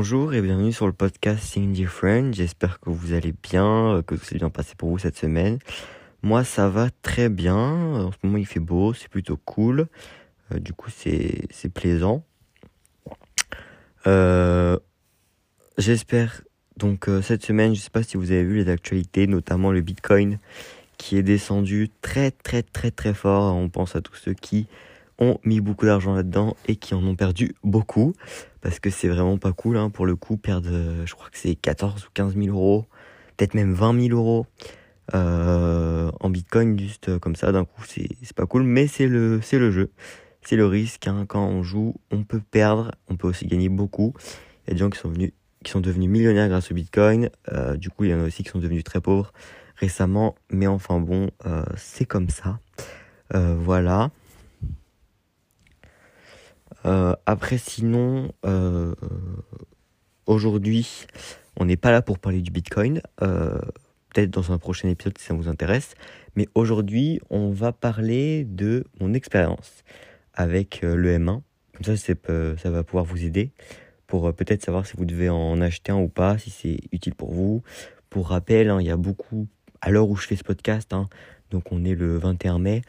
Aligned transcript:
Bonjour 0.00 0.32
et 0.32 0.40
bienvenue 0.40 0.72
sur 0.72 0.86
le 0.86 0.92
podcast 0.92 1.40
Sing 1.42 1.72
Different. 1.72 2.32
J'espère 2.32 2.78
que 2.78 2.88
vous 2.88 3.14
allez 3.14 3.34
bien, 3.42 4.00
que 4.06 4.14
tout 4.14 4.24
s'est 4.24 4.36
bien 4.36 4.48
passé 4.48 4.74
pour 4.78 4.90
vous 4.90 4.98
cette 4.98 5.16
semaine. 5.16 5.58
Moi, 6.22 6.44
ça 6.44 6.68
va 6.68 6.88
très 7.02 7.28
bien. 7.28 7.56
En 7.56 8.12
ce 8.12 8.16
moment, 8.22 8.38
il 8.38 8.46
fait 8.46 8.60
beau, 8.60 8.94
c'est 8.94 9.08
plutôt 9.08 9.36
cool. 9.36 9.88
Euh, 10.54 10.60
du 10.60 10.72
coup, 10.72 10.88
c'est 10.88 11.48
plaisant. 11.74 12.22
Euh, 14.06 14.78
J'espère 15.78 16.42
donc 16.76 17.08
euh, 17.08 17.20
cette 17.20 17.44
semaine, 17.44 17.74
je 17.74 17.80
sais 17.80 17.90
pas 17.90 18.04
si 18.04 18.16
vous 18.16 18.30
avez 18.30 18.44
vu 18.44 18.58
les 18.58 18.70
actualités, 18.70 19.26
notamment 19.26 19.72
le 19.72 19.80
Bitcoin 19.80 20.38
qui 20.96 21.16
est 21.16 21.24
descendu 21.24 21.90
très 22.02 22.30
très 22.30 22.62
très 22.62 22.92
très 22.92 23.14
fort. 23.14 23.52
On 23.56 23.68
pense 23.68 23.96
à 23.96 24.00
tous 24.00 24.14
ceux 24.14 24.34
qui 24.34 24.68
ont 25.18 25.40
mis 25.42 25.60
beaucoup 25.60 25.86
d'argent 25.86 26.14
là-dedans 26.14 26.56
et 26.68 26.76
qui 26.76 26.94
en 26.94 27.04
ont 27.04 27.16
perdu 27.16 27.56
beaucoup 27.64 28.14
parce 28.60 28.80
que 28.80 28.90
c'est 28.90 29.08
vraiment 29.08 29.38
pas 29.38 29.52
cool 29.52 29.76
hein, 29.76 29.90
pour 29.90 30.06
le 30.06 30.16
coup 30.16 30.36
perdre 30.36 30.70
je 31.04 31.14
crois 31.14 31.28
que 31.30 31.38
c'est 31.38 31.54
14 31.54 32.04
ou 32.04 32.08
15 32.14 32.34
000 32.36 32.48
euros 32.48 32.86
peut-être 33.36 33.54
même 33.54 33.72
20 33.72 34.08
000 34.08 34.18
euros 34.18 34.46
euh, 35.14 36.10
en 36.20 36.28
bitcoin 36.28 36.78
juste 36.78 37.18
comme 37.18 37.34
ça 37.36 37.50
d'un 37.52 37.64
coup 37.64 37.82
c'est 37.86 38.32
pas 38.34 38.46
cool. 38.46 38.62
Mais 38.62 38.86
c'est 38.86 39.06
le 39.06 39.40
c'est 39.42 39.58
le 39.58 39.70
jeu. 39.70 39.90
C'est 40.42 40.56
le 40.56 40.66
risque 40.66 41.06
hein. 41.06 41.24
quand 41.26 41.46
on 41.46 41.62
joue 41.62 41.94
on 42.10 42.24
peut 42.24 42.40
perdre 42.40 42.92
on 43.08 43.16
peut 43.16 43.28
aussi 43.28 43.46
gagner 43.46 43.68
beaucoup. 43.68 44.14
Il 44.66 44.68
y 44.68 44.70
a 44.72 44.74
des 44.74 44.80
gens 44.80 44.90
qui 44.90 44.98
sont 44.98 45.10
venus 45.10 45.32
qui 45.64 45.72
sont 45.72 45.80
devenus 45.80 46.08
millionnaires 46.08 46.48
grâce 46.48 46.70
au 46.70 46.74
bitcoin. 46.74 47.30
Euh, 47.52 47.76
du 47.76 47.90
coup 47.90 48.04
il 48.04 48.10
y 48.10 48.14
en 48.14 48.20
a 48.20 48.24
aussi 48.24 48.42
qui 48.42 48.50
sont 48.50 48.58
devenus 48.58 48.84
très 48.84 49.00
pauvres 49.00 49.32
récemment. 49.76 50.34
Mais 50.50 50.66
enfin 50.66 51.00
bon 51.00 51.30
euh, 51.46 51.64
c'est 51.76 52.06
comme 52.06 52.28
ça. 52.28 52.60
Euh, 53.34 53.56
voilà. 53.58 54.04
euh, 54.04 54.08
après, 56.84 57.58
sinon, 57.58 58.32
euh, 58.46 58.94
aujourd'hui, 60.26 61.06
on 61.56 61.64
n'est 61.64 61.76
pas 61.76 61.90
là 61.90 62.02
pour 62.02 62.18
parler 62.18 62.40
du 62.40 62.50
Bitcoin. 62.50 63.02
Euh, 63.22 63.58
Peut-être 64.14 64.30
dans 64.30 64.52
un 64.52 64.58
prochain 64.58 64.88
épisode 64.88 65.18
si 65.18 65.26
ça 65.26 65.34
vous 65.34 65.48
intéresse. 65.48 65.94
Mais 66.34 66.48
aujourd'hui, 66.54 67.20
on 67.30 67.50
va 67.50 67.72
parler 67.72 68.44
de 68.44 68.84
mon 69.00 69.12
expérience 69.12 69.84
avec 70.34 70.82
euh, 70.82 70.96
le 70.96 71.18
M1. 71.18 71.42
Comme 71.74 71.96
ça, 71.96 72.12
euh, 72.30 72.56
ça 72.56 72.70
va 72.70 72.82
pouvoir 72.84 73.04
vous 73.04 73.24
aider 73.24 73.52
pour 74.06 74.26
euh, 74.26 74.32
peut-être 74.32 74.64
savoir 74.64 74.86
si 74.86 74.96
vous 74.96 75.04
devez 75.04 75.28
en 75.28 75.60
acheter 75.60 75.92
un 75.92 75.98
ou 75.98 76.08
pas, 76.08 76.38
si 76.38 76.50
c'est 76.50 76.78
utile 76.90 77.14
pour 77.14 77.32
vous. 77.32 77.62
Pour 78.08 78.28
rappel, 78.28 78.70
hein, 78.70 78.80
il 78.80 78.86
y 78.86 78.90
a 78.90 78.96
beaucoup, 78.96 79.46
à 79.80 79.90
l'heure 79.90 80.08
où 80.08 80.16
je 80.16 80.26
fais 80.26 80.36
ce 80.36 80.44
podcast, 80.44 80.92
hein, 80.94 81.08
donc 81.50 81.70
on 81.70 81.84
est 81.84 81.94
le 81.94 82.16
21 82.16 82.58
mai, 82.58 82.80
euh, 82.80 82.82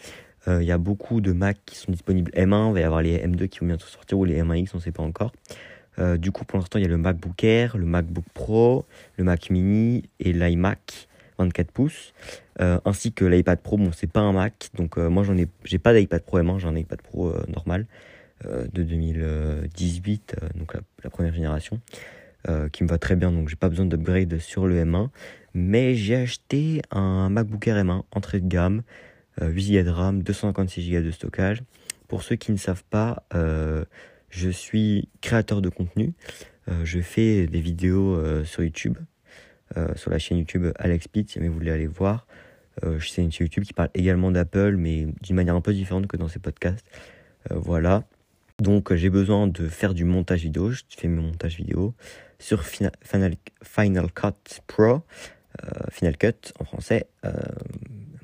il 0.47 0.63
y 0.63 0.71
a 0.71 0.77
beaucoup 0.77 1.21
de 1.21 1.31
Mac 1.31 1.57
qui 1.65 1.75
sont 1.75 1.91
disponibles 1.91 2.31
M1, 2.31 2.69
il 2.69 2.73
va 2.73 2.79
y 2.79 2.83
avoir 2.83 3.01
les 3.01 3.17
M2 3.19 3.47
qui 3.47 3.59
vont 3.59 3.67
bientôt 3.67 3.85
sortir 3.85 4.17
ou 4.17 4.25
les 4.25 4.41
M1X, 4.41 4.71
on 4.73 4.77
ne 4.77 4.81
sait 4.81 4.91
pas 4.91 5.03
encore. 5.03 5.31
Euh, 5.99 6.17
du 6.17 6.31
coup, 6.31 6.45
pour 6.45 6.59
l'instant, 6.59 6.79
il 6.79 6.83
y 6.83 6.85
a 6.85 6.89
le 6.89 6.97
MacBook 6.97 7.43
Air, 7.43 7.77
le 7.77 7.85
MacBook 7.85 8.25
Pro, 8.33 8.85
le 9.17 9.23
Mac 9.23 9.49
Mini 9.49 10.03
et 10.19 10.33
l'iMac 10.33 11.07
24 11.37 11.71
pouces, 11.71 12.13
euh, 12.61 12.79
ainsi 12.85 13.11
que 13.11 13.25
l'iPad 13.25 13.59
Pro. 13.59 13.77
Bon, 13.77 13.91
c'est 13.93 14.11
pas 14.11 14.21
un 14.21 14.33
Mac, 14.33 14.69
donc 14.75 14.97
euh, 14.97 15.09
moi 15.09 15.23
j'en 15.23 15.37
ai, 15.37 15.47
j'ai 15.63 15.79
pas 15.79 15.93
d'iPad 15.93 16.21
Pro 16.21 16.39
M1, 16.39 16.59
j'ai 16.59 16.67
un 16.67 16.75
iPad 16.75 17.01
Pro 17.01 17.29
euh, 17.29 17.43
normal 17.53 17.85
euh, 18.45 18.65
de 18.73 18.83
2018, 18.83 20.35
euh, 20.41 20.49
donc 20.55 20.73
la, 20.73 20.81
la 21.03 21.09
première 21.09 21.33
génération, 21.33 21.79
euh, 22.47 22.69
qui 22.69 22.83
me 22.83 22.89
va 22.89 22.97
très 22.97 23.15
bien, 23.15 23.31
donc 23.31 23.49
j'ai 23.49 23.55
pas 23.55 23.69
besoin 23.69 23.85
d'upgrade 23.85 24.37
sur 24.39 24.67
le 24.67 24.83
M1. 24.83 25.09
Mais 25.55 25.95
j'ai 25.95 26.15
acheté 26.15 26.81
un 26.91 27.29
MacBook 27.29 27.67
Air 27.67 27.83
M1 27.83 28.03
entrée 28.11 28.39
de 28.39 28.47
gamme, 28.47 28.79
euh, 28.79 28.83
8 29.41 29.71
Go 29.77 29.83
de 29.83 29.89
RAM, 29.89 30.23
256 30.23 30.91
Go 30.91 31.01
de 31.01 31.11
stockage. 31.11 31.63
Pour 32.07 32.23
ceux 32.23 32.35
qui 32.35 32.51
ne 32.51 32.57
savent 32.57 32.83
pas, 32.89 33.23
euh, 33.35 33.85
je 34.29 34.49
suis 34.49 35.09
créateur 35.21 35.61
de 35.61 35.69
contenu. 35.69 36.13
Euh, 36.67 36.81
je 36.83 36.99
fais 36.99 37.47
des 37.47 37.61
vidéos 37.61 38.15
euh, 38.15 38.43
sur 38.43 38.63
YouTube, 38.63 38.97
euh, 39.77 39.93
sur 39.95 40.11
la 40.11 40.19
chaîne 40.19 40.37
YouTube 40.39 40.67
Alex 40.77 41.07
Pitt, 41.07 41.29
si 41.29 41.35
jamais 41.35 41.47
vous 41.47 41.55
voulez 41.55 41.71
aller 41.71 41.87
voir. 41.87 42.25
Euh, 42.83 42.99
c'est 42.99 43.21
une 43.21 43.31
chaîne 43.31 43.45
YouTube 43.45 43.63
qui 43.63 43.73
parle 43.73 43.89
également 43.93 44.31
d'Apple, 44.31 44.75
mais 44.77 45.07
d'une 45.21 45.35
manière 45.35 45.55
un 45.55 45.61
peu 45.61 45.73
différente 45.73 46.07
que 46.07 46.17
dans 46.17 46.27
ces 46.27 46.39
podcasts. 46.39 46.85
Euh, 47.51 47.55
voilà. 47.57 48.03
Donc 48.59 48.91
euh, 48.91 48.95
j'ai 48.97 49.09
besoin 49.09 49.47
de 49.47 49.67
faire 49.67 49.93
du 49.93 50.03
montage 50.05 50.41
vidéo. 50.41 50.71
Je 50.71 50.81
fais 50.97 51.07
mes 51.07 51.21
montages 51.21 51.55
vidéo 51.57 51.93
sur 52.39 52.63
Fina- 52.63 52.91
Final, 53.03 53.35
Final 53.63 54.11
Cut 54.11 54.61
Pro, 54.67 54.85
euh, 55.63 55.69
Final 55.91 56.17
Cut 56.17 56.53
en 56.59 56.65
français. 56.65 57.07
Euh, 57.25 57.31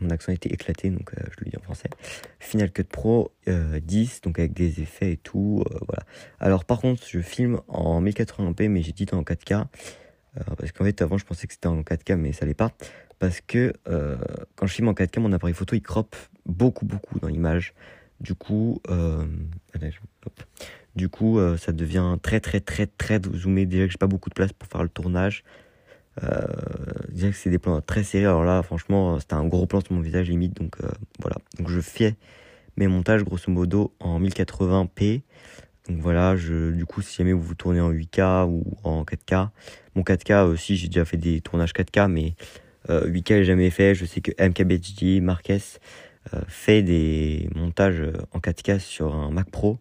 mon 0.06 0.12
accent 0.12 0.32
était 0.32 0.50
éclaté, 0.50 0.90
donc 0.90 1.12
euh, 1.14 1.22
je 1.32 1.44
le 1.44 1.50
dis 1.52 1.58
en 1.58 1.62
français. 1.62 1.90
Final 2.40 2.72
Cut 2.72 2.84
Pro 2.84 3.32
euh, 3.48 3.80
10, 3.80 4.22
donc 4.22 4.40
avec 4.40 4.54
des 4.54 4.82
effets 4.82 5.14
et 5.14 5.18
tout. 5.18 5.64
euh, 5.70 5.78
voilà. 5.88 6.04
Alors 6.40 6.66
par 6.66 6.80
contre, 6.80 7.04
je 7.08 7.20
filme 7.20 7.60
en 7.68 8.02
1080p, 8.02 8.70
mais 8.70 8.82
j'ai 8.82 8.92
dit 8.92 9.08
en 9.12 9.24
4K. 9.24 9.54
euh, 9.54 10.42
parce 10.58 10.72
qu'en 10.72 10.84
fait, 10.86 11.02
avant, 11.02 11.18
je 11.18 11.26
pensais 11.26 11.48
que 11.48 11.54
c'était 11.54 11.68
en 11.68 11.82
4K, 11.82 12.16
mais 12.16 12.32
ça 12.34 12.46
l'est 12.46 12.54
pas. 12.54 12.72
Parce 13.20 13.42
que 13.42 13.74
euh, 13.88 14.18
quand 14.56 14.68
je 14.68 14.74
filme 14.74 14.90
en 14.90 14.94
4K, 14.94 15.20
mon 15.20 15.32
appareil 15.34 15.56
photo, 15.56 15.76
il 15.76 15.82
crop 15.82 16.16
beaucoup, 16.46 16.86
beaucoup 16.86 17.20
dans 17.20 17.28
l'image. 17.28 17.74
Du 18.22 18.36
coup, 18.36 18.82
euh, 18.90 19.26
du 20.96 21.10
coup 21.10 21.38
euh, 21.40 21.58
ça 21.58 21.74
devient 21.74 22.18
très, 22.22 22.40
très, 22.40 22.60
très, 22.62 22.88
très 22.88 23.20
zoomé. 23.34 23.66
Déjà 23.66 23.86
que 23.86 23.92
j'ai 23.92 23.98
pas 23.98 24.08
beaucoup 24.08 24.30
de 24.30 24.36
place 24.36 24.54
pour 24.54 24.68
faire 24.68 24.84
le 24.84 24.90
tournage. 24.90 25.44
Euh, 26.24 26.46
que 27.14 27.32
c'est 27.32 27.50
des 27.50 27.60
plans 27.60 27.82
très 27.82 28.04
serrés. 28.04 28.26
Alors 28.26 28.44
là, 28.44 28.64
franchement, 28.64 29.20
c'était 29.20 29.34
un 29.34 29.46
gros 29.46 29.66
plan 29.66 29.82
sur 29.82 29.94
mon 29.94 30.02
visage 30.02 30.30
limite. 30.30 30.56
Donc 30.56 30.78
euh, 30.84 30.90
voilà. 31.20 31.38
Donc 31.58 31.70
je 31.70 31.82
fais 31.82 32.16
mes 32.78 32.88
montages 32.88 33.24
grosso 33.24 33.52
modo 33.52 33.94
en 34.00 34.20
1080p. 34.20 35.22
Donc 35.90 36.00
voilà, 36.00 36.36
je, 36.36 36.72
du 36.72 36.86
coup, 36.86 37.02
si 37.02 37.16
jamais 37.18 37.34
vous 37.34 37.54
tournez 37.54 37.80
en 37.80 37.92
8K 37.92 38.48
ou 38.48 38.64
en 38.84 39.04
4K, 39.04 39.50
mon 39.96 40.02
4K 40.02 40.46
aussi, 40.46 40.78
j'ai 40.78 40.88
déjà 40.88 41.06
fait 41.06 41.18
des 41.18 41.42
tournages 41.42 41.74
4K, 41.74 42.10
mais 42.10 42.34
euh, 42.90 43.08
8K, 43.08 43.38
j'ai 43.38 43.46
jamais 43.46 43.70
fait. 43.70 43.94
Je 43.94 44.06
sais 44.06 44.22
que 44.22 44.32
MKBHD, 44.44 45.22
Marques, 45.22 45.52
euh, 46.34 46.42
fait 46.48 46.82
des 46.82 47.50
montages 47.56 48.02
euh, 48.02 48.14
en 48.32 48.40
4K 48.40 48.80
sur 48.80 49.14
un 49.14 49.30
Mac 49.30 49.50
Pro 49.52 49.78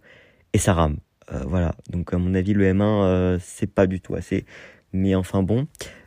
et 0.53 0.59
ça 0.59 0.75
rame. 0.75 0.99
Euh, 1.33 1.43
voilà, 1.47 1.75
donc 1.89 2.13
à 2.13 2.19
mon 2.19 2.35
avis, 2.35 2.53
le 2.53 2.65
M1, 2.65 2.83
euh, 2.83 3.39
c'est 3.41 3.67
pas 3.67 3.87
du 3.87 4.01
tout 4.01 4.15
assez, 4.15 4.45
mais 4.93 5.15
enfin 5.15 5.43
bon. 5.43 5.67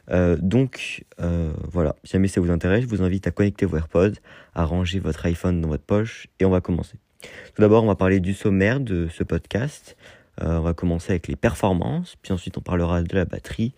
Euh, 0.09 0.37
donc 0.39 1.05
euh, 1.19 1.51
voilà, 1.71 1.95
si 2.03 2.13
jamais 2.13 2.27
ça 2.27 2.39
vous 2.39 2.51
intéresse, 2.51 2.83
je 2.83 2.87
vous 2.87 3.01
invite 3.01 3.27
à 3.27 3.31
connecter 3.31 3.65
vos 3.65 3.77
AirPods, 3.77 4.13
à 4.55 4.63
ranger 4.63 4.99
votre 4.99 5.25
iPhone 5.25 5.59
dans 5.61 5.67
votre 5.67 5.83
poche 5.83 6.27
et 6.39 6.45
on 6.45 6.49
va 6.49 6.61
commencer. 6.61 6.97
Tout 7.21 7.61
d'abord, 7.61 7.83
on 7.83 7.87
va 7.87 7.95
parler 7.95 8.19
du 8.19 8.33
sommaire 8.33 8.79
de 8.79 9.07
ce 9.09 9.23
podcast. 9.23 9.97
Euh, 10.41 10.59
on 10.59 10.61
va 10.61 10.73
commencer 10.73 11.11
avec 11.11 11.27
les 11.27 11.35
performances, 11.35 12.15
puis 12.21 12.31
ensuite 12.31 12.57
on 12.57 12.61
parlera 12.61 13.01
de 13.01 13.15
la 13.15 13.25
batterie, 13.25 13.73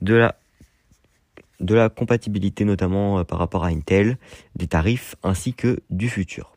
de 0.00 0.14
la, 0.14 0.34
de 1.60 1.74
la 1.74 1.88
compatibilité 1.88 2.64
notamment 2.64 3.22
par 3.24 3.38
rapport 3.38 3.64
à 3.64 3.68
Intel, 3.68 4.16
des 4.56 4.66
tarifs 4.66 5.14
ainsi 5.22 5.52
que 5.54 5.80
du 5.90 6.08
futur. 6.08 6.56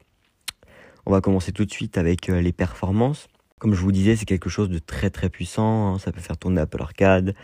On 1.06 1.12
va 1.12 1.20
commencer 1.20 1.52
tout 1.52 1.66
de 1.66 1.72
suite 1.72 1.98
avec 1.98 2.28
les 2.28 2.54
performances. 2.54 3.28
Comme 3.60 3.74
je 3.74 3.82
vous 3.82 3.92
disais, 3.92 4.16
c'est 4.16 4.26
quelque 4.26 4.50
chose 4.50 4.70
de 4.70 4.80
très 4.80 5.10
très 5.10 5.30
puissant. 5.30 5.94
hein. 5.94 6.00
Ça 6.00 6.14
peut 6.14 6.22
faire 6.22 6.38
tourner 6.38 6.62
Apple 6.62 6.82
Arcade 6.82 7.36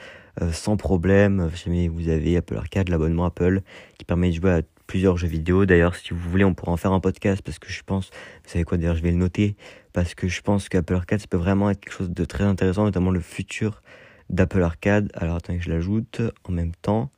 sans 0.51 0.77
problème. 0.77 1.49
Jamais 1.55 1.87
vous 1.87 2.09
avez 2.09 2.37
Apple 2.37 2.55
Arcade, 2.55 2.89
l'abonnement 2.89 3.25
Apple 3.25 3.61
qui 3.97 4.05
permet 4.05 4.29
de 4.29 4.35
jouer 4.35 4.51
à 4.51 4.61
plusieurs 4.87 5.17
jeux 5.17 5.27
vidéo. 5.27 5.65
D'ailleurs, 5.65 5.95
si 5.95 6.13
vous 6.13 6.29
voulez, 6.29 6.43
on 6.45 6.53
pourra 6.53 6.71
en 6.71 6.77
faire 6.77 6.93
un 6.93 6.99
podcast 6.99 7.41
parce 7.43 7.59
que 7.59 7.69
je 7.69 7.83
pense, 7.83 8.09
vous 8.43 8.49
savez 8.49 8.63
quoi, 8.63 8.77
d'ailleurs, 8.77 8.95
je 8.95 9.03
vais 9.03 9.11
le 9.11 9.17
noter 9.17 9.55
parce 9.93 10.15
que 10.15 10.27
je 10.27 10.41
pense 10.41 10.69
qu'Apple 10.69 10.93
Arcade, 10.95 11.19
ça 11.19 11.27
peut 11.27 11.37
vraiment 11.37 11.69
être 11.69 11.79
quelque 11.79 11.93
chose 11.93 12.09
de 12.09 12.25
très 12.25 12.43
intéressant, 12.43 12.85
notamment 12.85 13.11
le 13.11 13.19
futur 13.19 13.81
d'Apple 14.29 14.61
Arcade. 14.61 15.11
Alors 15.13 15.35
attendez 15.35 15.59
que 15.59 15.65
je 15.65 15.69
l'ajoute 15.69 16.21
en 16.43 16.51
même 16.51 16.73
temps. 16.75 17.11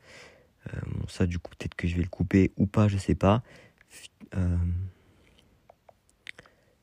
Euh, 0.74 0.80
ça, 1.08 1.26
du 1.26 1.40
coup, 1.40 1.52
peut-être 1.58 1.76
que 1.76 1.88
je 1.88 1.96
vais 1.96 2.04
le 2.04 2.10
couper 2.10 2.52
ou 2.58 2.66
pas, 2.66 2.88
je 2.88 2.98
sais 2.98 3.16
pas. 3.16 3.42
Fu- 3.90 4.10
euh, 4.36 4.58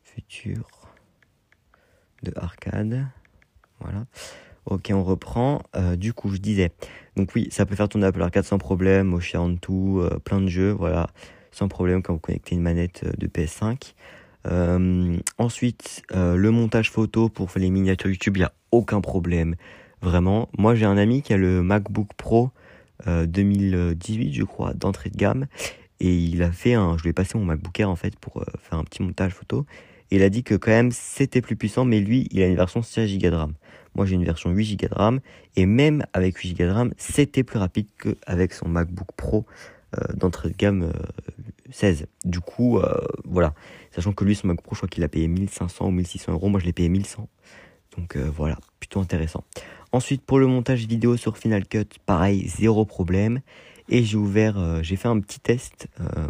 futur 0.03 0.69
de 2.23 2.33
arcade. 2.37 3.07
Voilà. 3.81 4.07
Ok, 4.69 4.91
on 4.93 5.03
reprend. 5.03 5.63
Euh, 5.77 5.97
du 5.97 6.13
coup, 6.13 6.31
je 6.31 6.37
disais. 6.37 6.73
Donc 7.17 7.33
oui, 7.35 7.49
ça 7.51 7.65
peut 7.65 7.75
faire 7.75 7.89
tourner 7.89 8.07
Apple 8.07 8.21
Arcade 8.21 8.45
sans 8.45 8.59
problème, 8.59 9.15
Ocean 9.15 9.49
2, 9.49 9.59
euh, 9.71 10.19
plein 10.19 10.43
de 10.43 10.49
jeux, 10.49 10.73
voilà, 10.73 11.09
sans 11.53 11.69
problème 11.69 12.03
quand 12.03 12.13
vous 12.13 12.19
connectez 12.19 12.55
une 12.55 12.61
manette 12.61 13.03
euh, 13.05 13.13
de 13.17 13.27
PS5. 13.27 13.95
Euh, 14.47 15.17
ensuite, 15.39 16.03
le 16.15 16.51
montage 16.51 16.91
photo 16.91 17.29
pour 17.29 17.51
les 17.57 17.71
miniatures 17.71 18.11
YouTube, 18.11 18.37
il 18.37 18.41
n'y 18.41 18.45
a 18.45 18.53
aucun 18.71 19.01
problème. 19.01 19.57
Vraiment. 20.03 20.49
Moi, 20.59 20.75
j'ai 20.75 20.85
un 20.85 20.97
ami 20.99 21.23
qui 21.23 21.33
a 21.33 21.39
le 21.39 21.63
MacBook 21.63 22.11
Pro 22.17 22.51
euh, 23.07 23.27
2018, 23.27 24.33
je 24.33 24.45
crois, 24.45 24.75
d'entrée 24.75 25.11
de 25.11 25.17
gamme. 25.17 25.47
Et 26.01 26.15
il 26.15 26.43
a 26.43 26.53
fait 26.53 26.75
un. 26.75 26.97
Je 26.99 27.03
lui 27.03 27.11
ai 27.11 27.13
passé 27.15 27.39
mon 27.39 27.45
MacBook 27.45 27.81
Air 27.81 27.91
en 27.91 27.97
fait 27.97 28.17
pour 28.17 28.45
faire 28.61 28.79
un 28.79 28.85
petit 28.85 29.03
montage 29.03 29.33
photo. 29.33 29.67
Il 30.11 30.23
a 30.23 30.31
dit 30.31 30.43
que 30.43 30.55
quand 30.55 30.71
même 30.71 30.91
c'était 30.93 31.41
plus 31.41 31.57
puissant, 31.57 31.85
mais 31.85 32.01
lui, 32.01 32.29
il 32.31 32.43
a 32.43 32.47
une 32.47 32.57
version 32.57 32.83
16 32.83 33.19
Go 33.19 33.31
de 33.31 33.35
RAM. 33.35 33.53
Moi, 33.95 34.07
j'ai 34.07 34.15
une 34.15 34.25
version 34.25 34.51
8 34.51 34.77
Go 34.77 34.89
de 34.89 34.95
RAM. 34.95 35.21
Et 35.57 35.67
même 35.67 36.05
avec 36.13 36.37
8 36.37 36.55
Go 36.55 36.65
de 36.65 36.71
RAM, 36.71 36.93
c'était 36.97 37.43
plus 37.43 37.59
rapide 37.59 37.89
qu'avec 37.99 38.53
son 38.53 38.69
MacBook 38.69 39.09
Pro 39.17 39.47
euh, 39.97 40.13
d'entrée 40.15 40.51
de 40.51 40.57
gamme 40.57 40.83
euh, 40.85 40.93
16. 41.71 42.07
Du 42.25 42.41
coup, 42.41 42.79
euh, 42.79 43.01
voilà. 43.25 43.55
Sachant 43.91 44.13
que 44.13 44.25
lui, 44.25 44.35
son 44.35 44.49
MacBook 44.49 44.65
Pro, 44.65 44.75
je 44.75 44.81
crois 44.81 44.89
qu'il 44.89 45.05
a 45.05 45.09
payé 45.09 45.29
1500 45.29 45.87
ou 45.87 45.91
1600 45.91 46.33
euros. 46.33 46.49
Moi, 46.49 46.61
je 46.61 46.67
l'ai 46.67 46.73
payé 46.73 46.89
1100. 46.89 47.29
Donc 47.99 48.17
euh, 48.17 48.31
voilà, 48.35 48.59
plutôt 48.79 49.01
intéressant. 49.01 49.45
Ensuite, 49.91 50.23
pour 50.23 50.39
le 50.39 50.47
montage 50.47 50.87
vidéo 50.87 51.17
sur 51.17 51.37
Final 51.37 51.67
Cut, 51.67 51.99
pareil, 52.07 52.47
zéro 52.47 52.85
problème. 52.85 53.41
Et 53.89 54.05
j'ai 54.05 54.17
ouvert, 54.17 54.59
euh, 54.59 54.81
j'ai 54.83 54.97
fait 54.97 55.09
un 55.09 55.19
petit 55.19 55.41
test 55.41 55.89
euh, 56.01 56.29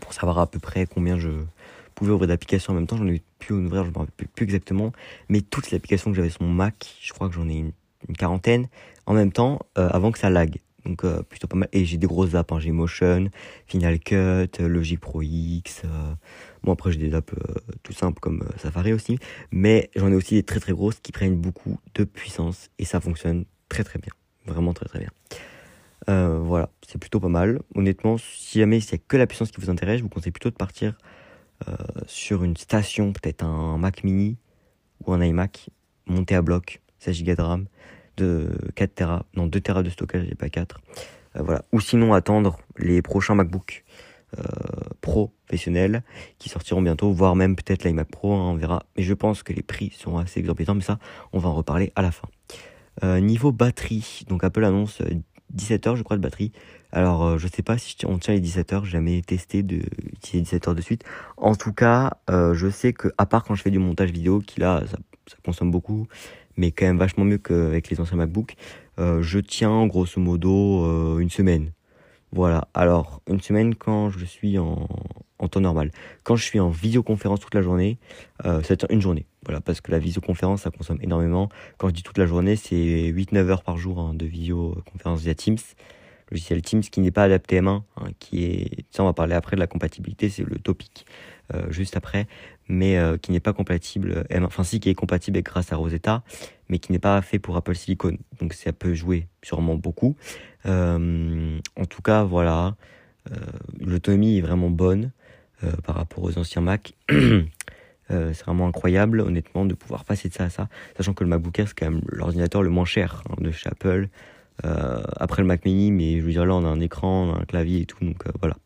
pour 0.00 0.14
savoir 0.14 0.38
à 0.38 0.46
peu 0.46 0.58
près 0.58 0.86
combien 0.86 1.18
je 1.18 1.28
pouvais 1.96 2.12
ouvrir 2.12 2.28
d'applications 2.28 2.72
en 2.72 2.76
même 2.76 2.86
temps. 2.86 2.96
J'en 2.96 3.06
ai 3.08 3.22
pu 3.38 3.52
ouvrir, 3.52 3.82
je 3.84 3.88
ne 3.88 3.94
me 3.94 3.98
rappelle 3.98 4.28
plus 4.28 4.44
exactement. 4.44 4.92
Mais 5.28 5.40
toutes 5.40 5.70
les 5.70 5.76
applications 5.76 6.10
que 6.10 6.16
j'avais 6.16 6.30
sur 6.30 6.42
mon 6.42 6.52
Mac, 6.52 6.96
je 7.02 7.12
crois 7.12 7.28
que 7.28 7.34
j'en 7.34 7.48
ai 7.48 7.56
une, 7.56 7.72
quarantaine 8.16 8.68
en 9.06 9.14
même 9.14 9.32
temps 9.32 9.58
euh, 9.78 9.88
avant 9.88 10.12
que 10.12 10.18
ça 10.18 10.30
lag. 10.30 10.60
Donc 10.84 11.04
plutôt 11.24 11.48
pas 11.48 11.56
mal. 11.56 11.68
Et 11.72 11.84
j'ai 11.84 11.96
des 11.96 12.06
grosses 12.06 12.36
apps, 12.36 12.52
hein. 12.52 12.60
j'ai 12.60 12.70
Motion, 12.70 13.28
Final 13.66 13.98
Cut, 13.98 14.60
Logic 14.60 15.00
Pro 15.00 15.20
X. 15.20 15.82
Bon 16.62 16.72
après 16.72 16.92
j'ai 16.92 16.98
des 16.98 17.12
apps 17.12 17.34
tout 17.82 17.92
simples 17.92 18.20
comme 18.20 18.44
Safari 18.58 18.92
aussi. 18.92 19.18
Mais 19.50 19.90
j'en 19.96 20.12
ai 20.12 20.14
aussi 20.14 20.36
des 20.36 20.44
très 20.44 20.60
très 20.60 20.72
grosses 20.72 21.00
qui 21.00 21.10
prennent 21.10 21.34
beaucoup 21.34 21.80
de 21.96 22.04
puissance. 22.04 22.70
Et 22.78 22.84
ça 22.84 23.00
fonctionne 23.00 23.46
très 23.68 23.82
très 23.82 23.98
bien. 23.98 24.12
Vraiment 24.46 24.72
très 24.74 24.86
très 24.86 25.00
bien. 25.00 25.10
Euh, 26.08 26.38
voilà, 26.38 26.70
c'est 26.86 26.98
plutôt 26.98 27.20
pas 27.20 27.28
mal. 27.28 27.60
Honnêtement, 27.74 28.16
si 28.18 28.60
jamais 28.60 28.78
il 28.78 28.84
n'y 28.84 28.94
a 28.94 28.98
que 28.98 29.16
la 29.16 29.26
puissance 29.26 29.50
qui 29.50 29.60
vous 29.60 29.70
intéresse, 29.70 29.98
je 29.98 30.02
vous 30.02 30.08
conseille 30.08 30.32
plutôt 30.32 30.50
de 30.50 30.54
partir 30.54 30.90
euh, 30.90 30.92
sur 32.06 32.44
une 32.44 32.56
station, 32.56 33.12
peut-être 33.12 33.44
un 33.44 33.78
Mac 33.78 34.04
mini 34.04 34.36
ou 35.04 35.12
un 35.12 35.22
iMac, 35.22 35.70
monté 36.06 36.34
à 36.34 36.42
bloc, 36.42 36.80
16 36.98 37.24
Go 37.24 37.34
de 37.34 37.42
RAM, 37.42 37.66
de 38.16 38.50
4 38.74 38.94
Tera, 38.94 39.26
non 39.34 39.46
2 39.46 39.60
Tera 39.60 39.82
de 39.82 39.90
stockage 39.90 40.26
et 40.30 40.34
pas 40.34 40.48
4. 40.48 40.80
Euh, 41.36 41.42
voilà. 41.42 41.64
Ou 41.72 41.80
sinon 41.80 42.14
attendre 42.14 42.58
les 42.78 43.02
prochains 43.02 43.34
MacBook 43.34 43.84
Pro 45.00 45.32
professionnels 45.46 46.02
qui 46.38 46.48
sortiront 46.48 46.82
bientôt, 46.82 47.10
voire 47.10 47.36
même 47.36 47.56
peut-être 47.56 47.84
l'iMac 47.84 48.08
Pro, 48.08 48.34
hein, 48.34 48.50
on 48.50 48.54
verra. 48.54 48.82
Mais 48.96 49.02
je 49.02 49.14
pense 49.14 49.42
que 49.42 49.52
les 49.52 49.62
prix 49.62 49.92
seront 49.96 50.18
assez 50.18 50.40
exorbitants, 50.40 50.74
mais 50.74 50.82
ça, 50.82 50.98
on 51.32 51.38
va 51.38 51.48
en 51.48 51.54
reparler 51.54 51.92
à 51.94 52.02
la 52.02 52.10
fin. 52.10 52.28
niveau 53.20 53.52
batterie, 53.52 54.24
donc 54.28 54.44
Apple 54.44 54.64
annonce 54.64 55.00
17 55.50 55.86
heures, 55.86 55.96
je 55.96 56.02
crois, 56.02 56.16
de 56.16 56.22
batterie. 56.22 56.52
Alors, 56.92 57.24
euh, 57.24 57.38
je 57.38 57.48
sais 57.48 57.62
pas 57.62 57.78
si 57.78 57.96
on 58.06 58.18
tient 58.18 58.34
les 58.34 58.40
17 58.40 58.72
heures, 58.72 58.84
j'ai 58.84 58.92
jamais 58.92 59.20
testé 59.22 59.62
de 59.62 59.76
utiliser 60.12 60.42
17 60.42 60.68
heures 60.68 60.74
de 60.74 60.80
suite. 60.80 61.04
En 61.36 61.54
tout 61.54 61.72
cas, 61.72 62.18
euh, 62.30 62.54
je 62.54 62.68
sais 62.68 62.92
que, 62.92 63.08
à 63.18 63.26
part 63.26 63.44
quand 63.44 63.54
je 63.54 63.62
fais 63.62 63.70
du 63.70 63.78
montage 63.78 64.10
vidéo, 64.10 64.40
qui 64.40 64.60
là, 64.60 64.82
ça, 64.86 64.98
consomme 65.44 65.70
beaucoup, 65.70 66.06
mais 66.56 66.70
quand 66.72 66.86
même 66.86 66.98
vachement 66.98 67.24
mieux 67.24 67.38
qu'avec 67.38 67.90
les 67.90 68.00
anciens 68.00 68.16
MacBook, 68.16 68.54
euh, 68.98 69.22
je 69.22 69.38
tiens 69.38 69.86
grosso 69.86 70.20
modo 70.20 71.18
une 71.18 71.30
semaine. 71.30 71.72
Voilà. 72.32 72.68
Alors, 72.74 73.22
une 73.28 73.40
semaine 73.40 73.74
quand 73.74 74.10
je 74.10 74.24
suis 74.24 74.58
en, 74.58 74.88
temps 75.50 75.60
normal. 75.60 75.90
Quand 76.24 76.36
je 76.36 76.44
suis 76.44 76.60
en 76.60 76.68
visioconférence 76.70 77.40
toute 77.40 77.54
la 77.54 77.62
journée, 77.62 77.98
euh, 78.44 78.60
c'est 78.64 78.84
une 78.90 79.00
journée. 79.00 79.26
Voilà, 79.44 79.60
parce 79.60 79.80
que 79.80 79.90
la 79.90 79.98
visioconférence, 79.98 80.62
ça 80.62 80.70
consomme 80.70 80.98
énormément. 81.02 81.48
Quand 81.78 81.88
je 81.88 81.94
dis 81.94 82.02
toute 82.02 82.18
la 82.18 82.26
journée, 82.26 82.56
c'est 82.56 83.10
8-9 83.10 83.48
heures 83.48 83.62
par 83.62 83.78
jour 83.78 84.00
hein, 84.00 84.12
de 84.14 84.26
visioconférence 84.26 85.20
via 85.20 85.34
Teams. 85.34 85.58
Logiciel 86.30 86.62
Teams 86.62 86.82
qui 86.82 87.00
n'est 87.00 87.10
pas 87.10 87.24
adapté 87.24 87.60
M1, 87.60 87.82
hein, 87.96 88.06
qui 88.18 88.44
est, 88.44 88.84
ça 88.90 89.02
on 89.02 89.06
va 89.06 89.12
parler 89.12 89.34
après 89.34 89.56
de 89.56 89.60
la 89.60 89.66
compatibilité, 89.66 90.28
c'est 90.28 90.44
le 90.44 90.58
topic 90.58 91.06
euh, 91.54 91.70
juste 91.70 91.96
après, 91.96 92.26
mais 92.68 92.98
euh, 92.98 93.16
qui 93.16 93.30
n'est 93.32 93.40
pas 93.40 93.52
compatible 93.52 94.26
M1, 94.30 94.44
enfin 94.44 94.64
si 94.64 94.80
qui 94.80 94.88
est 94.90 94.94
compatible 94.94 95.40
grâce 95.42 95.72
à 95.72 95.76
Rosetta, 95.76 96.22
mais 96.68 96.78
qui 96.78 96.92
n'est 96.92 96.98
pas 96.98 97.20
fait 97.22 97.38
pour 97.38 97.56
Apple 97.56 97.74
Silicon. 97.74 98.16
Donc 98.40 98.54
ça 98.54 98.72
peut 98.72 98.94
jouer 98.94 99.28
sûrement 99.42 99.76
beaucoup. 99.76 100.16
Euh, 100.66 101.58
en 101.76 101.84
tout 101.84 102.02
cas, 102.02 102.24
voilà, 102.24 102.74
euh, 103.30 103.36
l'autonomie 103.80 104.38
est 104.38 104.42
vraiment 104.42 104.70
bonne. 104.70 105.12
Euh, 105.64 105.72
par 105.86 105.96
rapport 105.96 106.22
aux 106.22 106.36
anciens 106.38 106.62
Mac. 106.62 106.94
Euh, 108.12 108.32
c'est 108.32 108.44
vraiment 108.44 108.68
incroyable, 108.68 109.20
honnêtement, 109.20 109.64
de 109.64 109.74
pouvoir 109.74 110.04
passer 110.04 110.28
de 110.28 110.32
ça 110.32 110.44
à 110.44 110.48
ça, 110.48 110.68
sachant 110.96 111.12
que 111.12 111.24
le 111.24 111.28
MacBook 111.28 111.58
Air, 111.58 111.66
c'est 111.66 111.76
quand 111.76 111.90
même 111.90 112.02
l'ordinateur 112.06 112.62
le 112.62 112.70
moins 112.70 112.84
cher 112.84 113.24
hein, 113.28 113.34
de 113.38 113.50
chez 113.50 113.68
Apple. 113.68 114.06
Euh, 114.64 115.02
après 115.16 115.42
le 115.42 115.48
Mac 115.48 115.64
Mini, 115.64 115.90
mais 115.90 116.20
je 116.20 116.24
veux 116.24 116.32
dire, 116.32 116.46
là, 116.46 116.54
on 116.54 116.64
a 116.64 116.68
un 116.68 116.80
écran, 116.80 117.34
un 117.34 117.44
clavier 117.44 117.82
et 117.82 117.86
tout, 117.86 118.02
donc 118.04 118.24
voilà. 118.40 118.56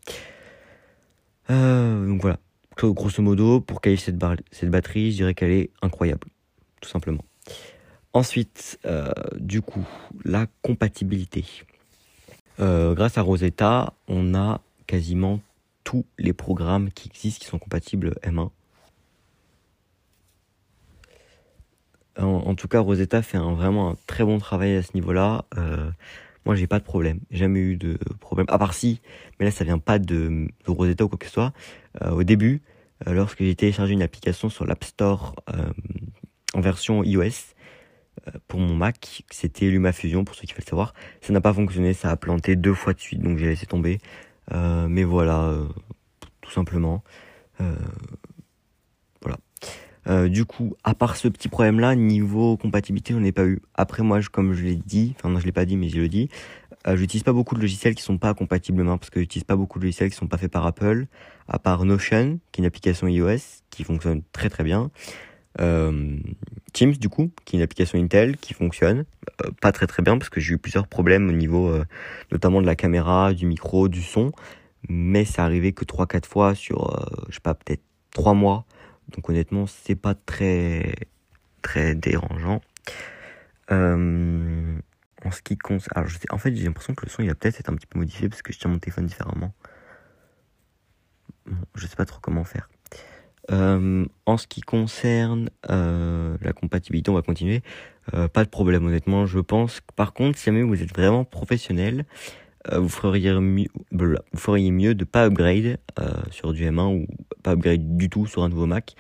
donc 1.48 2.22
voilà. 2.22 2.38
Grosso 2.76 3.22
modo, 3.22 3.60
pour 3.60 3.80
qualifier 3.80 4.12
cette, 4.12 4.42
cette 4.52 4.70
batterie, 4.70 5.10
je 5.10 5.16
dirais 5.16 5.34
qu'elle 5.34 5.50
est 5.50 5.70
incroyable, 5.82 6.28
tout 6.80 6.88
simplement. 6.88 7.24
Ensuite, 8.14 8.78
du 9.36 9.60
coup, 9.60 9.86
la 10.24 10.46
compatibilité. 10.62 11.44
grâce 12.58 13.18
à 13.18 13.22
Rosetta, 13.22 13.92
on 14.08 14.34
a 14.34 14.62
quasiment 14.86 15.40
tous 15.84 16.06
les 16.18 16.32
programmes 16.32 16.90
qui 16.90 17.08
existent 17.08 17.40
qui 17.40 17.46
sont 17.46 17.58
compatibles 17.58 18.14
M1. 18.22 18.50
En, 22.20 22.54
tout 22.54 22.68
cas, 22.68 22.80
Rosetta 22.80 23.22
fait 23.22 23.38
un, 23.38 23.52
vraiment 23.52 23.90
un 23.90 23.96
très 24.06 24.24
bon 24.24 24.38
travail 24.38 24.76
à 24.76 24.82
ce 24.82 24.90
niveau-là. 24.94 25.44
Euh, 25.56 25.90
moi, 26.44 26.54
j'ai 26.54 26.66
pas 26.66 26.78
de 26.78 26.84
problème, 26.84 27.20
jamais 27.30 27.60
eu 27.60 27.76
de 27.76 27.98
problème. 28.20 28.46
À 28.48 28.58
part 28.58 28.74
si, 28.74 29.00
mais 29.38 29.46
là, 29.46 29.50
ça 29.50 29.64
vient 29.64 29.78
pas 29.78 29.98
de, 29.98 30.48
Rosetta 30.66 31.04
ou 31.04 31.08
quoi 31.08 31.18
que 31.18 31.26
ce 31.26 31.32
soit. 31.32 31.52
Euh, 32.02 32.10
au 32.10 32.22
début, 32.22 32.62
euh, 33.06 33.12
lorsque 33.12 33.42
j'ai 33.42 33.54
téléchargé 33.54 33.92
une 33.92 34.02
application 34.02 34.48
sur 34.48 34.66
l'App 34.66 34.84
Store 34.84 35.34
en 36.54 36.60
version 36.60 37.04
iOS 37.04 37.54
pour 38.48 38.60
mon 38.60 38.74
Mac, 38.74 39.22
c'était 39.30 39.66
LumaFusion 39.70 40.24
pour 40.24 40.34
ceux 40.34 40.42
qui 40.42 40.52
veulent 40.52 40.64
savoir, 40.64 40.94
ça 41.20 41.32
n'a 41.32 41.40
pas 41.40 41.54
fonctionné, 41.54 41.94
ça 41.94 42.10
a 42.10 42.16
planté 42.16 42.54
deux 42.56 42.74
fois 42.74 42.92
de 42.92 43.00
suite, 43.00 43.20
donc 43.22 43.38
j'ai 43.38 43.46
laissé 43.46 43.66
tomber. 43.66 43.98
Euh, 44.52 44.88
mais 44.88 45.04
voilà, 45.04 45.44
euh, 45.44 45.66
tout 46.40 46.50
simplement. 46.50 47.02
Euh, 50.08 50.28
du 50.28 50.44
coup, 50.44 50.76
à 50.84 50.94
part 50.94 51.16
ce 51.16 51.28
petit 51.28 51.48
problème-là, 51.48 51.94
niveau 51.94 52.56
compatibilité, 52.56 53.14
on 53.14 53.20
n'est 53.20 53.32
pas 53.32 53.44
eu. 53.44 53.60
Après, 53.74 54.02
moi, 54.02 54.20
comme 54.30 54.54
je 54.54 54.62
l'ai 54.62 54.76
dit, 54.76 55.14
enfin 55.16 55.28
non, 55.28 55.38
je 55.38 55.46
l'ai 55.46 55.52
pas 55.52 55.64
dit, 55.64 55.76
mais 55.76 55.88
je 55.88 55.98
le 55.98 56.08
dis, 56.08 56.28
euh, 56.86 56.96
j'utilise 56.96 57.22
pas 57.22 57.32
beaucoup 57.32 57.54
de 57.54 57.60
logiciels 57.60 57.94
qui 57.94 58.02
sont 58.02 58.18
pas 58.18 58.32
compatibles 58.34 58.84
parce 58.84 59.10
que 59.10 59.20
j'utilise 59.20 59.44
pas 59.44 59.56
beaucoup 59.56 59.78
de 59.78 59.84
logiciels 59.84 60.10
qui 60.10 60.16
sont 60.16 60.26
pas 60.26 60.38
faits 60.38 60.50
par 60.50 60.66
Apple, 60.66 61.06
à 61.48 61.58
part 61.58 61.84
Notion, 61.84 62.38
qui 62.52 62.60
est 62.60 62.62
une 62.62 62.66
application 62.66 63.08
iOS 63.08 63.62
qui 63.70 63.84
fonctionne 63.84 64.22
très 64.32 64.48
très 64.48 64.64
bien. 64.64 64.90
Euh, 65.60 66.16
Teams 66.72 66.92
du 66.92 67.08
coup, 67.08 67.30
qui 67.44 67.56
est 67.56 67.58
une 67.58 67.64
application 67.64 67.98
Intel 67.98 68.36
qui 68.36 68.54
fonctionne 68.54 69.04
pas 69.60 69.72
très 69.72 69.86
très 69.86 70.02
bien 70.02 70.16
parce 70.16 70.30
que 70.30 70.40
j'ai 70.40 70.54
eu 70.54 70.58
plusieurs 70.58 70.86
problèmes 70.86 71.28
au 71.28 71.32
niveau 71.32 71.74
notamment 72.30 72.62
de 72.62 72.66
la 72.66 72.76
caméra, 72.76 73.34
du 73.34 73.46
micro, 73.46 73.88
du 73.88 74.02
son, 74.02 74.32
mais 74.88 75.24
ça 75.24 75.44
arrivé 75.44 75.72
que 75.72 75.84
3-4 75.84 76.26
fois 76.26 76.54
sur 76.54 77.04
je 77.28 77.34
sais 77.34 77.40
pas 77.40 77.54
peut-être 77.54 77.82
3 78.12 78.34
mois. 78.34 78.64
Donc 79.10 79.28
honnêtement, 79.28 79.66
c'est 79.66 79.96
pas 79.96 80.14
très 80.14 80.94
très 81.62 81.94
dérangeant. 81.94 82.60
en 83.70 85.30
ce 85.30 85.42
qui 85.42 85.56
concerne, 85.58 85.92
alors 85.96 86.08
je 86.08 86.18
sais, 86.18 86.32
en 86.32 86.38
fait 86.38 86.54
j'ai 86.54 86.64
l'impression 86.64 86.94
que 86.94 87.04
le 87.04 87.10
son 87.10 87.22
il 87.22 87.28
va 87.28 87.34
peut-être 87.34 87.60
être 87.60 87.68
un 87.68 87.76
petit 87.76 87.86
peu 87.86 87.98
modifié 87.98 88.28
parce 88.28 88.42
que 88.42 88.52
je 88.52 88.58
tiens 88.58 88.70
mon 88.70 88.78
téléphone 88.78 89.06
différemment. 89.06 89.52
je 91.74 91.86
sais 91.86 91.96
pas 91.96 92.06
trop 92.06 92.20
comment 92.20 92.44
faire. 92.44 92.68
Euh, 93.50 94.04
en 94.26 94.36
ce 94.36 94.46
qui 94.46 94.60
concerne 94.60 95.50
euh, 95.70 96.36
la 96.40 96.52
compatibilité, 96.52 97.10
on 97.10 97.14
va 97.14 97.22
continuer. 97.22 97.62
Euh, 98.14 98.28
pas 98.28 98.44
de 98.44 98.48
problème 98.48 98.86
honnêtement, 98.86 99.26
je 99.26 99.40
pense. 99.40 99.80
Par 99.96 100.12
contre, 100.12 100.38
si 100.38 100.46
jamais 100.46 100.62
vous 100.62 100.82
êtes 100.82 100.94
vraiment 100.94 101.24
professionnel, 101.24 102.04
vous 102.72 102.88
feriez 102.88 103.32
mieux, 103.32 103.68
vous 103.92 104.16
feriez 104.36 104.70
mieux 104.70 104.94
de 104.94 105.04
pas 105.04 105.26
upgrade 105.26 105.78
sur 106.30 106.52
du 106.52 106.64
M1 106.64 106.94
ou 106.94 107.06
pas 107.42 107.52
upgrade 107.52 107.96
du 107.96 108.10
tout 108.10 108.26
sur 108.26 108.42
un 108.42 108.48
nouveau 108.48 108.66
Mac. 108.66 108.94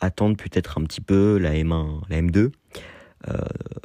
Attendre 0.00 0.36
peut-être 0.36 0.78
un 0.78 0.84
petit 0.84 1.00
peu 1.00 1.38
la 1.38 1.52
M1, 1.52 2.00
la 2.08 2.22
M2, 2.22 2.50